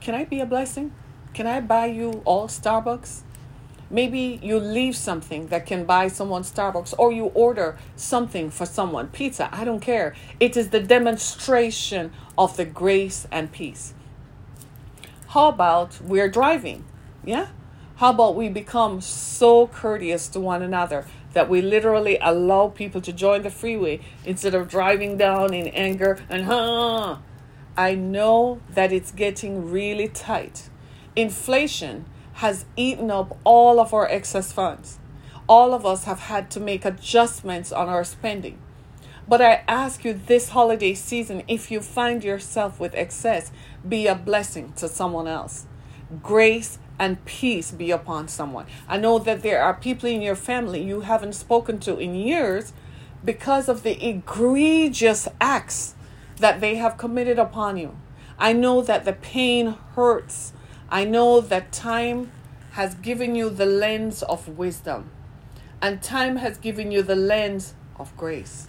Can 0.00 0.14
I 0.14 0.24
be 0.24 0.40
a 0.40 0.46
blessing? 0.46 0.92
Can 1.34 1.46
I 1.46 1.60
buy 1.60 1.86
you 1.86 2.22
all 2.24 2.46
Starbucks? 2.48 3.22
Maybe 3.90 4.40
you 4.42 4.58
leave 4.58 4.96
something 4.96 5.48
that 5.48 5.66
can 5.66 5.84
buy 5.84 6.08
someone 6.08 6.42
Starbucks 6.42 6.94
or 6.98 7.12
you 7.12 7.26
order 7.26 7.76
something 7.94 8.50
for 8.50 8.64
someone, 8.64 9.08
pizza, 9.08 9.50
I 9.54 9.64
don't 9.64 9.80
care. 9.80 10.14
It 10.40 10.56
is 10.56 10.70
the 10.70 10.80
demonstration 10.80 12.10
of 12.38 12.56
the 12.56 12.64
grace 12.64 13.26
and 13.30 13.52
peace. 13.52 13.92
How 15.28 15.48
about 15.48 16.00
we're 16.00 16.30
driving? 16.30 16.84
Yeah? 17.24 17.48
How 17.96 18.10
about 18.10 18.34
we 18.34 18.48
become 18.48 19.00
so 19.00 19.66
courteous 19.66 20.26
to 20.28 20.40
one 20.40 20.62
another 20.62 21.06
that 21.32 21.48
we 21.48 21.62
literally 21.62 22.18
allow 22.20 22.68
people 22.68 23.00
to 23.00 23.12
join 23.12 23.42
the 23.42 23.50
freeway 23.50 24.00
instead 24.24 24.54
of 24.54 24.68
driving 24.68 25.16
down 25.16 25.52
in 25.54 25.68
anger 25.68 26.18
and 26.28 26.44
huh? 26.44 27.16
I 27.76 27.94
know 27.94 28.60
that 28.68 28.92
it's 28.92 29.12
getting 29.12 29.70
really 29.70 30.08
tight. 30.08 30.68
Inflation 31.16 32.04
has 32.34 32.64
eaten 32.76 33.10
up 33.10 33.38
all 33.44 33.80
of 33.80 33.94
our 33.94 34.06
excess 34.08 34.52
funds. 34.52 34.98
All 35.48 35.74
of 35.74 35.84
us 35.86 36.04
have 36.04 36.20
had 36.20 36.50
to 36.52 36.60
make 36.60 36.84
adjustments 36.84 37.72
on 37.72 37.88
our 37.88 38.04
spending. 38.04 38.58
But 39.28 39.40
I 39.40 39.64
ask 39.68 40.04
you 40.04 40.12
this 40.12 40.50
holiday 40.50 40.94
season 40.94 41.42
if 41.48 41.70
you 41.70 41.80
find 41.80 42.22
yourself 42.24 42.80
with 42.80 42.94
excess, 42.94 43.52
be 43.88 44.06
a 44.06 44.14
blessing 44.14 44.72
to 44.76 44.88
someone 44.88 45.28
else. 45.28 45.66
Grace 46.22 46.78
and 47.02 47.24
peace 47.24 47.72
be 47.72 47.90
upon 47.90 48.28
someone. 48.28 48.66
I 48.86 48.96
know 48.96 49.18
that 49.18 49.42
there 49.42 49.60
are 49.60 49.74
people 49.74 50.08
in 50.08 50.22
your 50.22 50.36
family 50.36 50.80
you 50.80 51.00
haven't 51.00 51.32
spoken 51.32 51.80
to 51.80 51.98
in 51.98 52.14
years 52.14 52.72
because 53.24 53.68
of 53.68 53.82
the 53.82 54.08
egregious 54.08 55.26
acts 55.40 55.96
that 56.36 56.60
they 56.60 56.76
have 56.76 56.96
committed 56.96 57.40
upon 57.40 57.76
you. 57.76 57.96
I 58.38 58.52
know 58.52 58.82
that 58.82 59.04
the 59.04 59.12
pain 59.12 59.76
hurts 59.96 60.52
I 60.92 61.04
know 61.04 61.40
that 61.40 61.72
time 61.72 62.30
has 62.72 62.94
given 62.96 63.34
you 63.34 63.48
the 63.48 63.64
lens 63.64 64.22
of 64.22 64.46
wisdom, 64.46 65.08
and 65.80 66.02
time 66.02 66.36
has 66.36 66.58
given 66.58 66.92
you 66.92 67.00
the 67.00 67.16
lens 67.16 67.72
of 67.98 68.14
grace. 68.14 68.68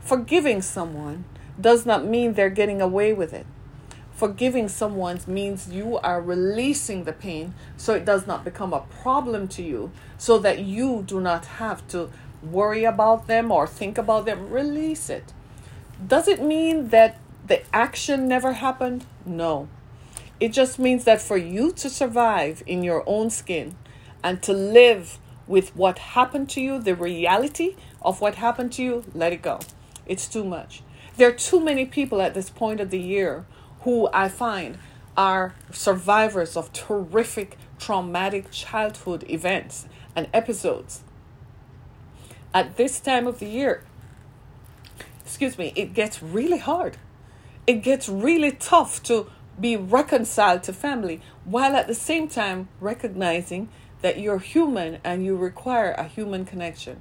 Forgiving 0.00 0.60
someone 0.60 1.24
does 1.58 1.86
not 1.86 2.04
mean 2.04 2.34
they're 2.34 2.50
getting 2.50 2.82
away 2.82 3.14
with 3.14 3.32
it. 3.32 3.46
Forgiving 4.20 4.68
someone 4.68 5.18
means 5.26 5.70
you 5.72 5.96
are 5.96 6.20
releasing 6.20 7.04
the 7.04 7.12
pain 7.14 7.54
so 7.78 7.94
it 7.94 8.04
does 8.04 8.26
not 8.26 8.44
become 8.44 8.74
a 8.74 8.84
problem 9.00 9.48
to 9.48 9.62
you, 9.62 9.92
so 10.18 10.36
that 10.40 10.58
you 10.58 11.02
do 11.06 11.22
not 11.22 11.46
have 11.46 11.88
to 11.88 12.10
worry 12.42 12.84
about 12.84 13.28
them 13.28 13.50
or 13.50 13.66
think 13.66 13.96
about 13.96 14.26
them. 14.26 14.50
Release 14.50 15.08
it. 15.08 15.32
Does 16.06 16.28
it 16.28 16.42
mean 16.42 16.90
that 16.90 17.16
the 17.46 17.62
action 17.74 18.28
never 18.28 18.52
happened? 18.52 19.06
No. 19.24 19.68
It 20.38 20.52
just 20.52 20.78
means 20.78 21.04
that 21.04 21.22
for 21.22 21.38
you 21.38 21.72
to 21.72 21.88
survive 21.88 22.62
in 22.66 22.84
your 22.84 23.02
own 23.06 23.30
skin 23.30 23.74
and 24.22 24.42
to 24.42 24.52
live 24.52 25.18
with 25.46 25.74
what 25.74 25.98
happened 25.98 26.50
to 26.50 26.60
you, 26.60 26.78
the 26.78 26.94
reality 26.94 27.74
of 28.02 28.20
what 28.20 28.34
happened 28.34 28.72
to 28.72 28.82
you, 28.82 29.04
let 29.14 29.32
it 29.32 29.40
go. 29.40 29.60
It's 30.04 30.28
too 30.28 30.44
much. 30.44 30.82
There 31.16 31.28
are 31.28 31.32
too 31.32 31.58
many 31.58 31.86
people 31.86 32.20
at 32.20 32.34
this 32.34 32.50
point 32.50 32.80
of 32.80 32.90
the 32.90 33.00
year 33.00 33.46
who 33.80 34.08
I 34.12 34.28
find 34.28 34.78
are 35.16 35.54
survivors 35.72 36.56
of 36.56 36.72
terrific 36.72 37.58
traumatic 37.78 38.50
childhood 38.50 39.24
events 39.28 39.86
and 40.14 40.28
episodes. 40.32 41.02
At 42.52 42.76
this 42.76 43.00
time 43.00 43.26
of 43.26 43.38
the 43.38 43.46
year, 43.46 43.84
excuse 45.24 45.56
me, 45.56 45.72
it 45.76 45.94
gets 45.94 46.22
really 46.22 46.58
hard. 46.58 46.96
It 47.66 47.82
gets 47.82 48.08
really 48.08 48.52
tough 48.52 49.02
to 49.04 49.30
be 49.58 49.76
reconciled 49.76 50.62
to 50.64 50.72
family 50.72 51.20
while 51.44 51.76
at 51.76 51.86
the 51.86 51.94
same 51.94 52.28
time 52.28 52.68
recognizing 52.80 53.68
that 54.02 54.18
you're 54.18 54.38
human 54.38 54.98
and 55.04 55.24
you 55.24 55.36
require 55.36 55.92
a 55.92 56.04
human 56.04 56.44
connection. 56.44 57.00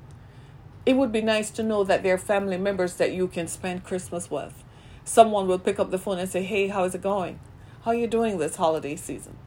It 0.86 0.94
would 0.94 1.12
be 1.12 1.22
nice 1.22 1.50
to 1.52 1.64
know 1.64 1.84
that 1.84 2.04
there 2.04 2.16
are 2.16 2.20
family 2.20 2.58
members 2.58 2.96
that 2.96 3.14
you 3.14 3.28
can 3.28 3.48
spend 3.48 3.84
Christmas 3.84 4.30
with. 4.30 4.64
Someone 5.10 5.48
will 5.48 5.58
pick 5.58 5.80
up 5.80 5.90
the 5.90 5.98
phone 5.98 6.20
and 6.20 6.30
say, 6.30 6.44
Hey, 6.44 6.68
how 6.68 6.84
is 6.84 6.94
it 6.94 7.02
going? 7.02 7.40
How 7.82 7.92
are 7.92 7.96
you 7.96 8.06
doing 8.06 8.38
this 8.38 8.58
holiday 8.58 8.96
season? 8.96 9.38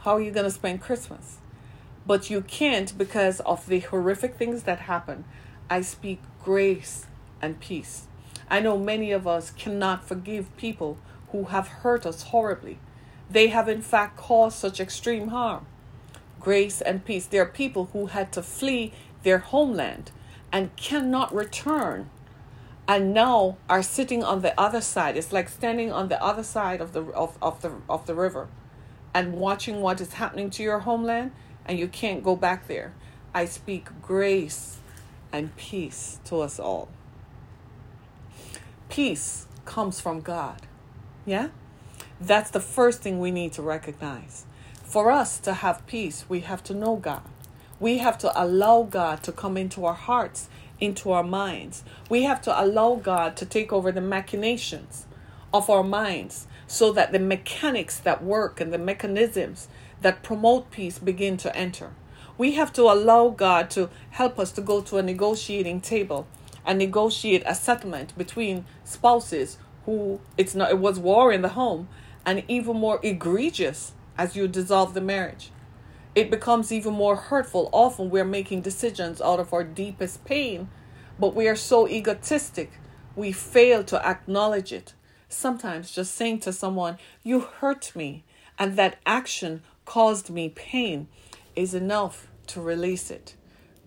How 0.00 0.12
are 0.12 0.20
you 0.22 0.30
going 0.30 0.46
to 0.46 0.50
spend 0.50 0.80
Christmas? 0.80 1.36
But 2.06 2.30
you 2.30 2.40
can't 2.40 2.96
because 2.96 3.40
of 3.40 3.66
the 3.66 3.80
horrific 3.80 4.36
things 4.36 4.62
that 4.62 4.78
happen. 4.78 5.26
I 5.68 5.82
speak 5.82 6.22
grace 6.42 7.04
and 7.42 7.60
peace. 7.60 8.06
I 8.48 8.60
know 8.60 8.78
many 8.78 9.12
of 9.12 9.26
us 9.26 9.50
cannot 9.50 10.08
forgive 10.08 10.56
people 10.56 10.96
who 11.32 11.44
have 11.44 11.68
hurt 11.68 12.06
us 12.06 12.22
horribly. 12.22 12.78
They 13.30 13.48
have, 13.48 13.68
in 13.68 13.82
fact, 13.82 14.16
caused 14.16 14.56
such 14.56 14.80
extreme 14.80 15.28
harm. 15.28 15.66
Grace 16.40 16.80
and 16.80 17.04
peace. 17.04 17.26
There 17.26 17.42
are 17.42 17.46
people 17.46 17.90
who 17.92 18.06
had 18.06 18.32
to 18.32 18.42
flee 18.42 18.94
their 19.22 19.36
homeland 19.36 20.12
and 20.50 20.74
cannot 20.76 21.34
return 21.34 22.08
and 22.88 23.12
now 23.12 23.58
are 23.68 23.82
sitting 23.82 24.24
on 24.24 24.40
the 24.40 24.58
other 24.58 24.80
side. 24.80 25.16
It's 25.16 25.32
like 25.32 25.50
standing 25.50 25.92
on 25.92 26.08
the 26.08 26.20
other 26.22 26.42
side 26.42 26.80
of 26.80 26.94
the 26.94 27.02
of, 27.12 27.36
of 27.40 27.60
the 27.60 27.72
of 27.88 28.06
the 28.06 28.14
river 28.14 28.48
and 29.14 29.34
watching 29.34 29.80
what 29.82 30.00
is 30.00 30.14
happening 30.14 30.48
to 30.50 30.62
your 30.62 30.80
homeland 30.80 31.32
and 31.66 31.78
you 31.78 31.86
can't 31.86 32.24
go 32.24 32.34
back 32.34 32.66
there. 32.66 32.94
I 33.34 33.44
speak 33.44 33.88
grace 34.00 34.78
and 35.32 35.54
peace 35.56 36.18
to 36.24 36.40
us 36.40 36.58
all. 36.58 36.88
Peace 38.88 39.46
comes 39.66 40.00
from 40.00 40.22
God. 40.22 40.62
Yeah? 41.26 41.48
That's 42.20 42.50
the 42.50 42.60
first 42.60 43.02
thing 43.02 43.20
we 43.20 43.30
need 43.30 43.52
to 43.52 43.62
recognize. 43.62 44.46
For 44.82 45.10
us 45.10 45.38
to 45.40 45.52
have 45.52 45.86
peace, 45.86 46.24
we 46.28 46.40
have 46.40 46.64
to 46.64 46.74
know 46.74 46.96
God. 46.96 47.22
We 47.78 47.98
have 47.98 48.16
to 48.18 48.42
allow 48.42 48.84
God 48.84 49.22
to 49.24 49.32
come 49.32 49.58
into 49.58 49.84
our 49.84 49.94
hearts, 49.94 50.48
into 50.80 51.10
our 51.10 51.22
minds. 51.22 51.84
We 52.08 52.22
have 52.24 52.40
to 52.42 52.62
allow 52.62 52.96
God 52.96 53.36
to 53.36 53.46
take 53.46 53.72
over 53.72 53.92
the 53.92 54.00
machinations 54.00 55.06
of 55.52 55.70
our 55.70 55.82
minds 55.82 56.46
so 56.66 56.92
that 56.92 57.12
the 57.12 57.18
mechanics 57.18 57.98
that 57.98 58.22
work 58.22 58.60
and 58.60 58.72
the 58.72 58.78
mechanisms 58.78 59.68
that 60.02 60.22
promote 60.22 60.70
peace 60.70 60.98
begin 60.98 61.36
to 61.38 61.56
enter. 61.56 61.90
We 62.36 62.52
have 62.52 62.72
to 62.74 62.82
allow 62.82 63.30
God 63.30 63.70
to 63.70 63.90
help 64.10 64.38
us 64.38 64.52
to 64.52 64.60
go 64.60 64.80
to 64.82 64.98
a 64.98 65.02
negotiating 65.02 65.80
table 65.80 66.26
and 66.64 66.78
negotiate 66.78 67.42
a 67.46 67.54
settlement 67.54 68.16
between 68.16 68.64
spouses 68.84 69.58
who 69.86 70.20
it's 70.36 70.54
not 70.54 70.70
it 70.70 70.78
was 70.78 70.98
war 70.98 71.32
in 71.32 71.42
the 71.42 71.50
home 71.50 71.88
and 72.26 72.44
even 72.46 72.76
more 72.76 73.00
egregious 73.02 73.92
as 74.18 74.36
you 74.36 74.46
dissolve 74.46 74.92
the 74.92 75.00
marriage 75.00 75.50
it 76.18 76.32
becomes 76.32 76.72
even 76.72 76.94
more 76.94 77.14
hurtful. 77.14 77.70
Often 77.72 78.10
we're 78.10 78.24
making 78.24 78.62
decisions 78.62 79.20
out 79.20 79.38
of 79.38 79.52
our 79.52 79.62
deepest 79.62 80.24
pain 80.24 80.68
but 81.16 81.34
we 81.34 81.46
are 81.46 81.56
so 81.56 81.88
egotistic 81.88 82.72
we 83.14 83.30
fail 83.30 83.82
to 83.84 84.04
acknowledge 84.04 84.72
it. 84.72 84.94
Sometimes 85.28 85.92
just 85.92 86.14
saying 86.14 86.40
to 86.40 86.52
someone 86.52 86.98
you 87.22 87.40
hurt 87.40 87.94
me 87.94 88.24
and 88.58 88.76
that 88.76 88.98
action 89.06 89.62
caused 89.84 90.28
me 90.28 90.48
pain 90.48 91.06
is 91.54 91.72
enough 91.72 92.26
to 92.48 92.60
release 92.60 93.12
it. 93.12 93.36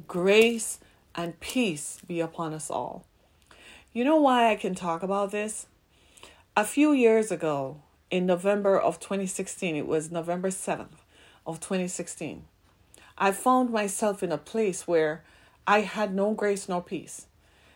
Grace 0.07 0.79
and 1.13 1.37
peace 1.41 1.99
be 2.07 2.21
upon 2.21 2.53
us 2.53 2.71
all. 2.71 3.05
You 3.91 4.05
know 4.05 4.21
why 4.21 4.49
I 4.49 4.55
can 4.55 4.73
talk 4.73 5.03
about 5.03 5.31
this? 5.31 5.67
A 6.55 6.63
few 6.63 6.93
years 6.93 7.29
ago, 7.29 7.81
in 8.09 8.25
November 8.25 8.79
of 8.79 8.99
2016, 8.99 9.75
it 9.75 9.87
was 9.87 10.11
November 10.11 10.49
7th 10.49 10.99
of 11.45 11.60
2016, 11.60 12.45
I 13.17 13.32
found 13.32 13.69
myself 13.69 14.23
in 14.23 14.32
a 14.32 14.38
place 14.38 14.88
where 14.88 15.23
I 15.67 15.82
had 15.82 16.13
no 16.13 16.34
grace 16.34 16.67
nor 16.67 16.82
peace. 16.82 17.27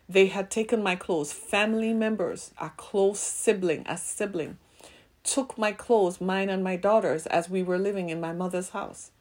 They 0.08 0.28
had 0.28 0.52
taken 0.52 0.84
my 0.84 0.96
clothes, 0.96 1.34
family 1.34 1.94
members, 1.94 2.52
a 2.60 2.70
close 2.70 3.20
sibling, 3.20 3.86
a 3.88 3.98
sibling, 3.98 4.58
took 5.24 5.58
my 5.58 5.72
clothes, 5.72 6.22
mine 6.22 6.50
and 6.50 6.64
my 6.64 6.76
daughter's, 6.76 7.26
as 7.28 7.50
we 7.50 7.64
were 7.64 7.80
living 7.80 8.10
in 8.10 8.22
my 8.22 8.32
mother's 8.32 8.70
house. 8.70 9.12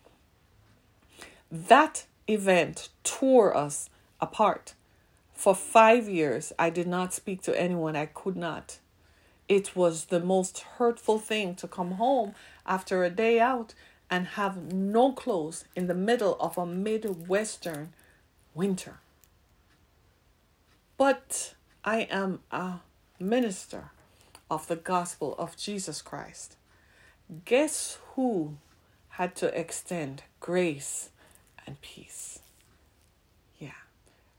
That 1.51 2.07
event 2.29 2.89
tore 3.03 3.57
us 3.57 3.89
apart. 4.21 4.75
For 5.33 5.55
five 5.55 6.09
years, 6.09 6.53
I 6.59 6.71
did 6.71 6.87
not 6.87 7.13
speak 7.13 7.43
to 7.43 7.61
anyone. 7.61 7.97
I 7.97 8.07
could 8.07 8.37
not. 8.37 8.79
It 9.49 9.77
was 9.77 10.07
the 10.07 10.21
most 10.21 10.61
hurtful 10.79 11.19
thing 11.19 11.55
to 11.57 11.69
come 11.69 11.93
home 11.93 12.35
after 12.67 13.05
a 13.05 13.11
day 13.11 13.41
out 13.41 13.75
and 14.15 14.29
have 14.29 14.73
no 14.73 15.11
clothes 15.11 15.65
in 15.75 15.89
the 15.89 16.01
middle 16.11 16.37
of 16.39 16.57
a 16.57 16.65
Midwestern 16.65 17.93
winter. 18.55 19.01
But 20.97 21.55
I 21.85 22.03
am 22.03 22.39
a 22.53 22.75
minister 23.19 23.91
of 24.49 24.69
the 24.69 24.77
gospel 24.77 25.35
of 25.37 25.57
Jesus 25.57 26.01
Christ. 26.01 26.55
Guess 27.45 27.99
who 28.15 28.55
had 29.19 29.35
to 29.35 29.49
extend 29.59 30.23
grace 30.39 31.11
and 31.67 31.81
peace? 31.81 32.39
Yeah. 33.59 33.81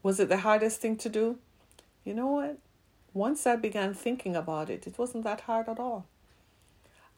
Was 0.02 0.22
it 0.22 0.30
the 0.30 0.38
hardest 0.38 0.80
thing 0.80 0.96
to 0.96 1.10
do? 1.10 1.38
You 2.06 2.14
know 2.14 2.28
what? 2.28 2.60
Once 3.14 3.46
I 3.46 3.58
began 3.58 3.94
thinking 3.94 4.38
about 4.38 4.70
it, 4.70 4.88
it 4.88 4.98
wasn't 4.98 5.26
that 5.26 5.42
hard 5.42 5.68
at 5.68 5.80
all. 5.80 6.06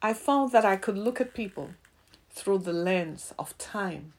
I 0.01 0.15
found 0.15 0.51
that 0.53 0.65
I 0.65 0.75
could 0.75 0.97
look 0.97 1.21
at 1.21 1.35
people 1.35 1.69
through 2.37 2.59
the 2.59 2.73
lens 2.73 3.33
of 3.39 3.57
time. 3.57 4.13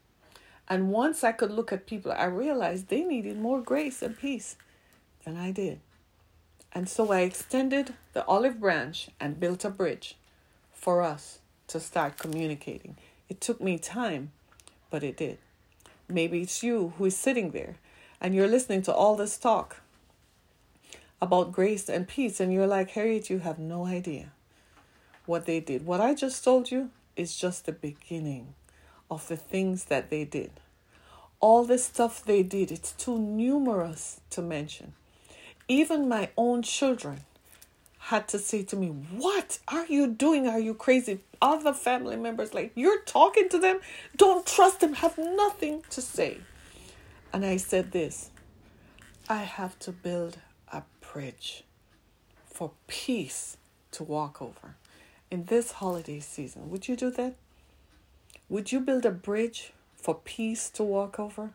And 0.68 0.90
once 0.90 1.24
I 1.24 1.32
could 1.32 1.50
look 1.50 1.72
at 1.72 1.86
people, 1.86 2.12
I 2.12 2.24
realized 2.24 2.88
they 2.88 3.02
needed 3.02 3.38
more 3.38 3.60
grace 3.60 4.02
and 4.02 4.18
peace 4.18 4.56
than 5.24 5.36
I 5.36 5.52
did. 5.52 5.80
And 6.72 6.88
so 6.88 7.12
I 7.12 7.20
extended 7.20 7.94
the 8.12 8.26
olive 8.26 8.60
branch 8.60 9.08
and 9.18 9.40
built 9.40 9.64
a 9.64 9.70
bridge 9.70 10.16
for 10.72 11.00
us 11.00 11.38
to 11.68 11.80
start 11.80 12.18
communicating. 12.18 12.96
It 13.28 13.40
took 13.40 13.60
me 13.60 13.78
time, 13.78 14.32
but 14.90 15.02
it 15.02 15.16
did. 15.16 15.38
Maybe 16.08 16.42
it's 16.42 16.62
you 16.62 16.92
who 16.98 17.06
is 17.06 17.16
sitting 17.16 17.52
there 17.52 17.76
and 18.20 18.34
you're 18.34 18.48
listening 18.48 18.82
to 18.82 18.92
all 18.92 19.16
this 19.16 19.38
talk 19.38 19.80
about 21.20 21.52
grace 21.52 21.88
and 21.88 22.06
peace, 22.06 22.38
and 22.38 22.52
you're 22.52 22.66
like, 22.66 22.90
Harriet, 22.90 23.28
you 23.28 23.40
have 23.40 23.58
no 23.58 23.86
idea 23.86 24.30
what 25.26 25.46
they 25.46 25.60
did. 25.60 25.84
What 25.84 26.00
I 26.00 26.14
just 26.14 26.44
told 26.44 26.70
you 26.70 26.90
is 27.18 27.36
just 27.36 27.66
the 27.66 27.72
beginning 27.72 28.54
of 29.10 29.28
the 29.28 29.36
things 29.36 29.86
that 29.86 30.10
they 30.10 30.24
did. 30.24 30.50
All 31.40 31.64
the 31.64 31.78
stuff 31.78 32.24
they 32.24 32.42
did, 32.42 32.70
it's 32.70 32.92
too 32.92 33.18
numerous 33.18 34.20
to 34.30 34.42
mention. 34.42 34.94
Even 35.68 36.08
my 36.08 36.30
own 36.36 36.62
children 36.62 37.20
had 37.98 38.26
to 38.28 38.38
say 38.38 38.62
to 38.64 38.76
me, 38.76 38.88
What 38.88 39.58
are 39.68 39.86
you 39.86 40.06
doing? 40.06 40.48
Are 40.48 40.58
you 40.58 40.74
crazy? 40.74 41.20
Other 41.40 41.72
family 41.72 42.16
members, 42.16 42.54
like, 42.54 42.72
you're 42.74 43.02
talking 43.02 43.48
to 43.50 43.58
them? 43.58 43.80
Don't 44.16 44.46
trust 44.46 44.80
them, 44.80 44.94
have 44.94 45.18
nothing 45.18 45.82
to 45.90 46.00
say. 46.00 46.38
And 47.32 47.44
I 47.44 47.58
said 47.58 47.92
this 47.92 48.30
I 49.28 49.42
have 49.42 49.78
to 49.80 49.92
build 49.92 50.38
a 50.72 50.82
bridge 51.12 51.64
for 52.46 52.72
peace 52.86 53.58
to 53.92 54.02
walk 54.02 54.40
over. 54.40 54.76
In 55.30 55.44
this 55.44 55.72
holiday 55.72 56.20
season, 56.20 56.70
would 56.70 56.88
you 56.88 56.96
do 56.96 57.10
that? 57.10 57.34
Would 58.48 58.72
you 58.72 58.80
build 58.80 59.04
a 59.04 59.10
bridge 59.10 59.72
for 59.94 60.14
peace 60.14 60.70
to 60.70 60.82
walk 60.82 61.20
over? 61.20 61.50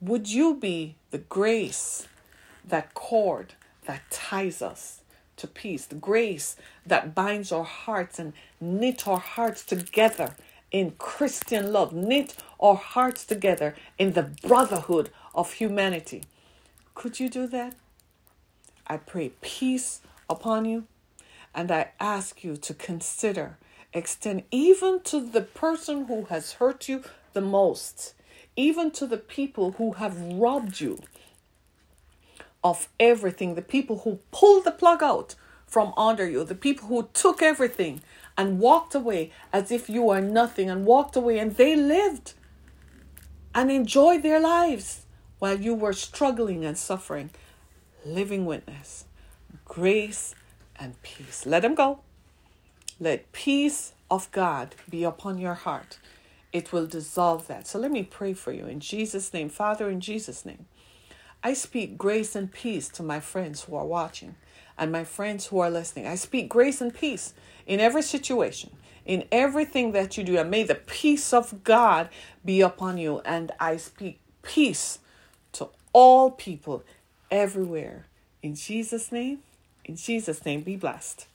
Would 0.00 0.30
you 0.30 0.54
be 0.54 0.96
the 1.10 1.18
grace 1.18 2.08
that 2.64 2.94
cord 2.94 3.52
that 3.84 4.10
ties 4.10 4.62
us 4.62 5.02
to 5.36 5.46
peace, 5.46 5.84
the 5.84 5.94
grace 5.94 6.56
that 6.86 7.14
binds 7.14 7.52
our 7.52 7.64
hearts 7.64 8.18
and 8.18 8.32
knit 8.60 9.06
our 9.06 9.18
hearts 9.18 9.62
together 9.62 10.34
in 10.70 10.92
Christian 10.92 11.70
love, 11.70 11.92
knit 11.92 12.34
our 12.58 12.76
hearts 12.76 13.26
together 13.26 13.74
in 13.98 14.14
the 14.14 14.22
brotherhood 14.22 15.10
of 15.34 15.52
humanity. 15.54 16.22
Could 16.94 17.20
you 17.20 17.28
do 17.28 17.46
that? 17.48 17.74
I 18.86 18.96
pray 18.96 19.32
peace 19.42 20.00
upon 20.30 20.64
you, 20.64 20.86
and 21.54 21.70
I 21.70 21.90
ask 22.00 22.42
you 22.44 22.56
to 22.56 22.74
consider, 22.74 23.58
extend 23.92 24.44
even 24.50 25.00
to 25.04 25.20
the 25.20 25.42
person 25.42 26.06
who 26.06 26.24
has 26.24 26.54
hurt 26.54 26.88
you 26.88 27.02
the 27.32 27.40
most, 27.40 28.14
even 28.56 28.90
to 28.92 29.06
the 29.06 29.18
people 29.18 29.72
who 29.72 29.92
have 29.92 30.16
robbed 30.18 30.80
you 30.80 30.98
of 32.64 32.88
everything, 33.00 33.54
the 33.54 33.62
people 33.62 33.98
who 33.98 34.20
pulled 34.30 34.64
the 34.64 34.70
plug 34.70 35.02
out 35.02 35.34
from 35.66 35.92
under 35.96 36.28
you, 36.28 36.44
the 36.44 36.54
people 36.54 36.88
who 36.88 37.08
took 37.12 37.42
everything 37.42 38.00
and 38.36 38.58
walked 38.58 38.94
away 38.94 39.30
as 39.52 39.70
if 39.70 39.88
you 39.88 40.10
are 40.10 40.20
nothing 40.20 40.70
and 40.70 40.84
walked 40.84 41.16
away 41.16 41.38
and 41.38 41.56
they 41.56 41.74
lived 41.74 42.34
and 43.54 43.70
enjoyed 43.70 44.22
their 44.22 44.40
lives 44.40 45.06
while 45.38 45.58
you 45.58 45.74
were 45.74 45.92
struggling 45.92 46.64
and 46.64 46.78
suffering. 46.78 47.30
Living 48.04 48.46
witness, 48.46 49.04
grace 49.64 50.34
and 50.82 51.00
peace. 51.02 51.46
Let 51.46 51.62
them 51.62 51.76
go. 51.76 52.00
Let 52.98 53.30
peace 53.30 53.92
of 54.10 54.30
God 54.32 54.74
be 54.90 55.04
upon 55.04 55.38
your 55.38 55.54
heart. 55.54 55.98
It 56.52 56.72
will 56.72 56.86
dissolve 56.86 57.46
that. 57.46 57.68
So 57.68 57.78
let 57.78 57.92
me 57.92 58.02
pray 58.02 58.34
for 58.34 58.52
you 58.52 58.66
in 58.66 58.80
Jesus' 58.80 59.32
name. 59.32 59.48
Father, 59.48 59.88
in 59.88 60.00
Jesus' 60.00 60.44
name. 60.44 60.66
I 61.44 61.54
speak 61.54 61.96
grace 61.96 62.34
and 62.34 62.52
peace 62.52 62.88
to 62.90 63.02
my 63.02 63.20
friends 63.20 63.62
who 63.62 63.76
are 63.76 63.86
watching 63.86 64.34
and 64.76 64.90
my 64.90 65.04
friends 65.04 65.46
who 65.46 65.60
are 65.60 65.70
listening. 65.70 66.06
I 66.06 66.16
speak 66.16 66.48
grace 66.48 66.80
and 66.80 66.92
peace 66.92 67.32
in 67.64 67.78
every 67.78 68.02
situation, 68.02 68.70
in 69.06 69.24
everything 69.30 69.92
that 69.92 70.18
you 70.18 70.24
do. 70.24 70.36
And 70.36 70.50
may 70.50 70.64
the 70.64 70.74
peace 70.74 71.32
of 71.32 71.62
God 71.62 72.08
be 72.44 72.60
upon 72.60 72.98
you. 72.98 73.20
And 73.24 73.52
I 73.60 73.76
speak 73.76 74.18
peace 74.42 74.98
to 75.52 75.68
all 75.92 76.32
people 76.32 76.82
everywhere. 77.30 78.06
In 78.42 78.56
Jesus' 78.56 79.12
name, 79.12 79.40
in 79.84 79.96
Jesus' 79.96 80.44
name, 80.44 80.62
be 80.62 80.76
blessed. 80.76 81.26